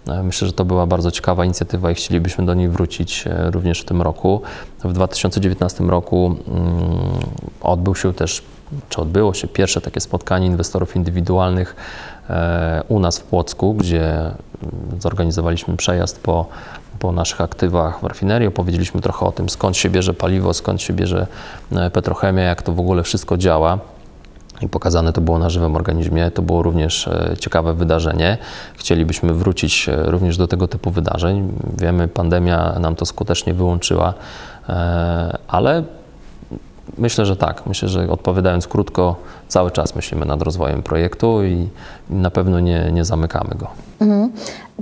E, 0.09 0.23
myślę, 0.23 0.47
że 0.47 0.53
to 0.53 0.65
była 0.65 0.87
bardzo 0.87 1.11
ciekawa 1.11 1.45
inicjatywa 1.45 1.91
i 1.91 1.95
chcielibyśmy 1.95 2.47
do 2.47 2.55
niej 2.55 2.69
wrócić 2.69 3.25
e, 3.27 3.51
również 3.51 3.81
w 3.81 3.85
tym 3.85 4.03
roku. 4.03 4.43
W 4.85 4.93
2019 4.93 5.85
roku 5.85 6.37
mm, 6.49 6.69
odbył 7.63 7.95
się 7.95 8.15
też, 8.15 8.43
czy 8.89 9.01
odbyło 9.01 9.35
się 9.35 9.49
pierwsze 9.49 9.81
takie 9.81 10.01
spotkanie 10.01 10.47
inwestorów 10.47 10.97
indywidualnych 10.97 11.77
e, 12.31 12.83
u 12.89 13.01
nas 13.01 13.19
w 13.19 13.23
Płocku, 13.23 13.75
gdzie 13.75 14.05
mm, 14.11 14.35
zorganizowaliśmy 15.01 15.77
przejazd 15.77 16.21
po, 16.21 16.47
po 16.99 17.13
naszych 17.13 17.41
aktywach 17.41 18.01
w 18.01 18.05
rafinerii, 18.05 18.49
opowiedzieliśmy 18.49 19.01
trochę 19.01 19.27
o 19.27 19.33
tym, 19.33 19.49
skąd 19.49 19.77
się 19.77 19.91
bierze 19.91 20.15
paliwo, 20.15 20.55
skąd 20.55 20.83
się 20.83 20.93
bierze 20.93 21.27
petrochemia, 21.93 22.43
jak 22.43 22.63
to 22.63 22.73
w 22.73 22.81
ogóle 22.81 23.03
wszystko 23.03 23.37
działa 23.37 23.79
i 24.63 24.69
pokazane 24.69 25.13
to 25.13 25.21
było 25.21 25.39
na 25.39 25.51
żywym 25.51 25.77
organizmie. 25.77 26.31
To 26.31 26.43
było 26.43 26.63
również 26.63 27.09
e, 27.09 27.37
ciekawe 27.39 27.75
wydarzenie. 27.75 28.39
Chcielibyśmy 28.77 29.35
wrócić 29.35 29.89
e, 29.89 30.11
również 30.11 30.37
do 30.37 30.47
tego 30.49 30.69
typu 30.69 30.91
wydarzeń. 30.91 31.53
Wiemy, 31.79 32.09
pandemia 32.09 32.79
nam 32.81 32.97
to 32.97 33.07
skutecznie 33.07 33.55
wyłączyła, 33.55 34.15
e, 34.69 35.39
ale 35.49 35.83
myślę, 36.99 37.27
że 37.27 37.37
tak. 37.37 37.67
Myślę, 37.67 37.89
że 37.89 38.11
odpowiadając 38.11 38.69
krótko, 38.69 39.17
cały 39.49 39.71
czas 39.71 39.97
myślimy 39.97 40.27
nad 40.27 40.43
rozwojem 40.43 40.83
projektu 40.83 41.45
i 41.45 41.69
na 42.11 42.31
pewno 42.31 42.61
nie, 42.61 42.93
nie 42.93 43.05
zamykamy 43.05 43.55
go. 43.55 43.67
Mhm. 44.01 44.33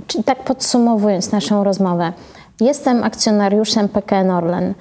Czyli 0.07 0.23
tak 0.23 0.43
podsumowując 0.43 1.31
naszą 1.31 1.63
rozmowę, 1.63 2.13
jestem 2.59 3.03
akcjonariuszem 3.03 3.89
PKN 3.89 4.31
Orlen 4.31 4.73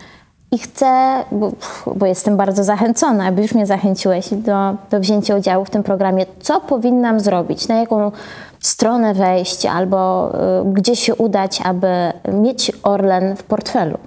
i 0.53 0.59
chcę, 0.59 1.25
bo, 1.33 1.53
bo, 1.97 2.07
jestem 2.07 2.37
bardzo 2.37 2.65
zachęcona, 2.65 3.27
aby 3.27 3.43
już 3.43 3.55
mnie 3.55 3.67
zachęciłeś 3.67 4.29
do, 4.35 4.75
do 4.91 5.01
wzięcia 5.01 5.37
udziału 5.37 5.65
w 5.65 5.71
tym 5.71 5.83
programie, 5.83 6.27
co 6.41 6.61
powinnam 6.61 7.21
zrobić, 7.21 7.69
na 7.69 7.75
jaką 7.75 8.13
stronę 8.61 9.15
wejść 9.15 9.67
albo 9.67 10.31
y, 10.61 10.73
gdzie 10.73 10.97
się 10.97 11.15
udać, 11.15 11.61
aby 11.65 11.89
mieć 12.33 12.73
Orlen 12.83 13.37
w 13.37 13.43
portfelu? 13.43 13.99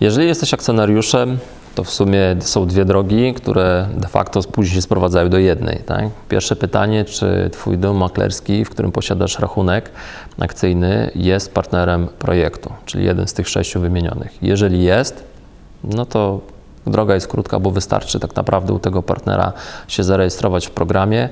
Jeżeli 0.00 0.28
jesteś 0.28 0.54
akcjonariuszem, 0.54 1.38
to 1.76 1.84
w 1.84 1.90
sumie 1.90 2.36
są 2.40 2.66
dwie 2.66 2.84
drogi, 2.84 3.34
które 3.34 3.88
de 3.96 4.08
facto 4.08 4.42
później 4.42 4.74
się 4.74 4.82
sprowadzają 4.82 5.28
do 5.28 5.38
jednej. 5.38 5.78
Tak? 5.78 6.04
Pierwsze 6.28 6.56
pytanie, 6.56 7.04
czy 7.04 7.50
Twój 7.52 7.78
dom 7.78 7.96
maklerski, 7.96 8.64
w 8.64 8.70
którym 8.70 8.92
posiadasz 8.92 9.38
rachunek 9.38 9.90
akcyjny, 10.38 11.10
jest 11.14 11.54
partnerem 11.54 12.08
projektu, 12.18 12.72
czyli 12.86 13.04
jeden 13.04 13.26
z 13.26 13.32
tych 13.32 13.48
sześciu 13.48 13.80
wymienionych. 13.80 14.42
Jeżeli 14.42 14.82
jest, 14.82 15.24
no 15.84 16.06
to 16.06 16.40
droga 16.90 17.14
jest 17.14 17.28
krótka, 17.28 17.60
bo 17.60 17.70
wystarczy 17.70 18.20
tak 18.20 18.36
naprawdę 18.36 18.72
u 18.72 18.78
tego 18.78 19.02
partnera 19.02 19.52
się 19.88 20.04
zarejestrować 20.04 20.66
w 20.66 20.70
programie. 20.70 21.28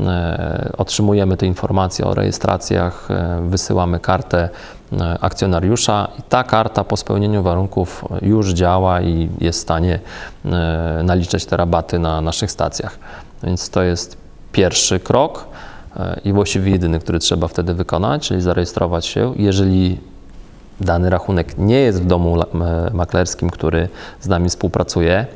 E, 0.00 0.72
otrzymujemy 0.78 1.36
te 1.36 1.46
informacje 1.46 2.04
o 2.04 2.14
rejestracjach, 2.14 3.10
e, 3.10 3.40
wysyłamy 3.48 4.00
kartę 4.00 4.48
E, 4.92 5.18
akcjonariusza 5.20 6.08
i 6.18 6.22
ta 6.22 6.44
karta 6.44 6.84
po 6.84 6.96
spełnieniu 6.96 7.42
warunków 7.42 8.04
już 8.22 8.48
działa 8.52 9.00
i 9.00 9.28
jest 9.40 9.58
w 9.58 9.62
stanie 9.62 9.98
naliczać 11.04 11.46
te 11.46 11.56
rabaty 11.56 11.98
na 11.98 12.20
naszych 12.20 12.50
stacjach. 12.50 12.98
Więc 13.42 13.70
to 13.70 13.82
jest 13.82 14.16
pierwszy 14.52 15.00
krok 15.00 15.44
i 16.24 16.32
właściwie 16.32 16.72
jedyny, 16.72 16.98
który 16.98 17.18
trzeba 17.18 17.48
wtedy 17.48 17.74
wykonać, 17.74 18.28
czyli 18.28 18.40
zarejestrować 18.40 19.06
się. 19.06 19.32
Jeżeli 19.36 19.98
dany 20.80 21.10
rachunek 21.10 21.58
nie 21.58 21.80
jest 21.80 22.02
w 22.02 22.06
domu 22.06 22.36
maklerskim, 22.92 23.50
który 23.50 23.88
z 24.20 24.28
nami 24.28 24.48
współpracuje, 24.48 25.26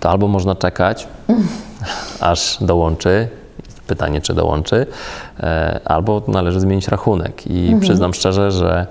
to 0.00 0.10
albo 0.10 0.28
można 0.28 0.54
czekać, 0.54 1.08
aż 2.20 2.58
dołączy 2.60 3.28
pytanie, 3.86 4.20
czy 4.20 4.34
dołączy, 4.34 4.86
e, 5.40 5.80
albo 5.84 6.22
należy 6.28 6.60
zmienić 6.60 6.88
rachunek. 6.88 7.46
I 7.46 7.60
mhm. 7.60 7.80
przyznam 7.80 8.14
szczerze, 8.14 8.50
że 8.50 8.86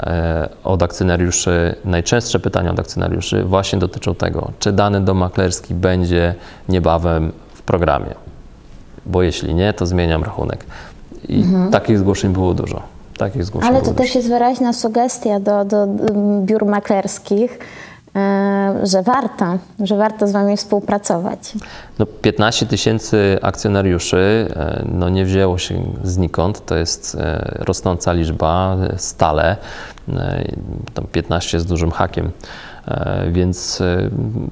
e, 0.00 0.48
od 0.64 0.82
akcjonariuszy, 0.82 1.74
najczęstsze 1.84 2.40
pytania 2.40 2.70
od 2.70 2.80
akcjonariuszy 2.80 3.44
właśnie 3.44 3.78
dotyczą 3.78 4.14
tego, 4.14 4.50
czy 4.58 4.72
dany 4.72 5.00
dom 5.00 5.18
maklerski 5.18 5.74
będzie 5.74 6.34
niebawem 6.68 7.32
w 7.54 7.62
programie. 7.62 8.14
Bo 9.06 9.22
jeśli 9.22 9.54
nie, 9.54 9.72
to 9.72 9.86
zmieniam 9.86 10.24
rachunek. 10.24 10.66
I 11.28 11.42
mhm. 11.42 11.70
takich 11.70 11.98
zgłoszeń 11.98 12.32
było 12.32 12.54
dużo. 12.54 12.91
Takich 13.18 13.44
zgłoszeń 13.44 13.70
Ale 13.70 13.82
to 13.82 13.94
też 13.94 14.14
jest 14.14 14.28
wyraźna 14.28 14.72
sugestia 14.72 15.40
do, 15.40 15.64
do 15.64 15.86
biur 16.42 16.64
maklerskich, 16.64 17.58
E, 18.16 18.86
że 18.86 19.02
warto, 19.02 19.58
że 19.80 19.96
warto 19.96 20.28
z 20.28 20.32
Wami 20.32 20.56
współpracować. 20.56 21.52
No 21.98 22.06
15 22.06 22.66
tysięcy 22.66 23.38
akcjonariuszy 23.42 24.48
e, 24.56 24.84
no 24.92 25.08
nie 25.08 25.24
wzięło 25.24 25.58
się 25.58 25.82
znikąd, 26.04 26.66
to 26.66 26.76
jest 26.76 27.14
e, 27.14 27.54
rosnąca 27.58 28.12
liczba 28.12 28.76
stale, 28.96 29.56
tam 30.94 31.06
15 31.12 31.60
z 31.60 31.66
dużym 31.66 31.90
hakiem, 31.90 32.30
więc 33.32 33.82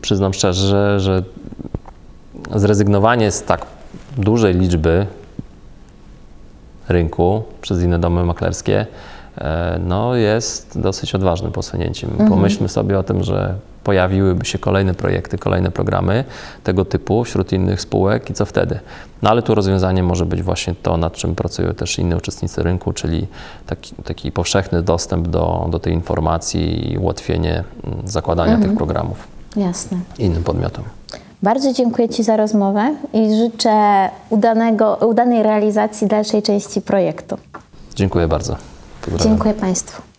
przyznam 0.00 0.34
szczerze, 0.34 1.00
że 1.00 1.22
zrezygnowanie 2.54 3.30
z 3.30 3.42
tak 3.42 3.66
dużej 4.18 4.54
liczby 4.54 5.06
rynku 6.90 7.42
przez 7.60 7.82
inne 7.82 7.98
domy 7.98 8.24
maklerskie 8.24 8.86
E, 9.38 9.80
no, 9.86 10.14
jest 10.14 10.80
dosyć 10.80 11.14
odważnym 11.14 11.52
posunięciem. 11.52 12.10
Mhm. 12.10 12.30
Pomyślmy 12.30 12.68
sobie 12.68 12.98
o 12.98 13.02
tym, 13.02 13.22
że 13.24 13.54
pojawiłyby 13.84 14.44
się 14.44 14.58
kolejne 14.58 14.94
projekty, 14.94 15.38
kolejne 15.38 15.70
programy 15.70 16.24
tego 16.64 16.84
typu 16.84 17.24
wśród 17.24 17.52
innych 17.52 17.80
spółek 17.80 18.30
i 18.30 18.34
co 18.34 18.46
wtedy? 18.46 18.80
No 19.22 19.30
ale 19.30 19.42
tu 19.42 19.54
rozwiązanie 19.54 20.02
może 20.02 20.26
być 20.26 20.42
właśnie 20.42 20.74
to, 20.82 20.96
nad 20.96 21.12
czym 21.12 21.34
pracują 21.34 21.74
też 21.74 21.98
inni 21.98 22.14
uczestnicy 22.14 22.62
rynku, 22.62 22.92
czyli 22.92 23.26
taki, 23.66 23.94
taki 24.04 24.32
powszechny 24.32 24.82
dostęp 24.82 25.28
do, 25.28 25.68
do 25.70 25.78
tej 25.78 25.92
informacji 25.92 26.92
i 26.92 26.98
ułatwienie 26.98 27.64
mm, 27.84 28.08
zakładania 28.08 28.52
mhm. 28.52 28.68
tych 28.68 28.78
programów. 28.78 29.28
Jasne. 29.56 29.98
Innym 30.18 30.44
podmiotom. 30.44 30.84
Bardzo 31.42 31.72
dziękuję 31.72 32.08
Ci 32.08 32.22
za 32.22 32.36
rozmowę 32.36 32.94
i 33.12 33.36
życzę 33.36 34.08
udanego, 34.30 34.98
udanej 35.08 35.42
realizacji 35.42 36.06
dalszej 36.06 36.42
części 36.42 36.80
projektu. 36.80 37.36
Dziękuję 37.94 38.28
bardzo. 38.28 38.56
Dziękuję 39.18 39.54
Państwu. 39.54 40.09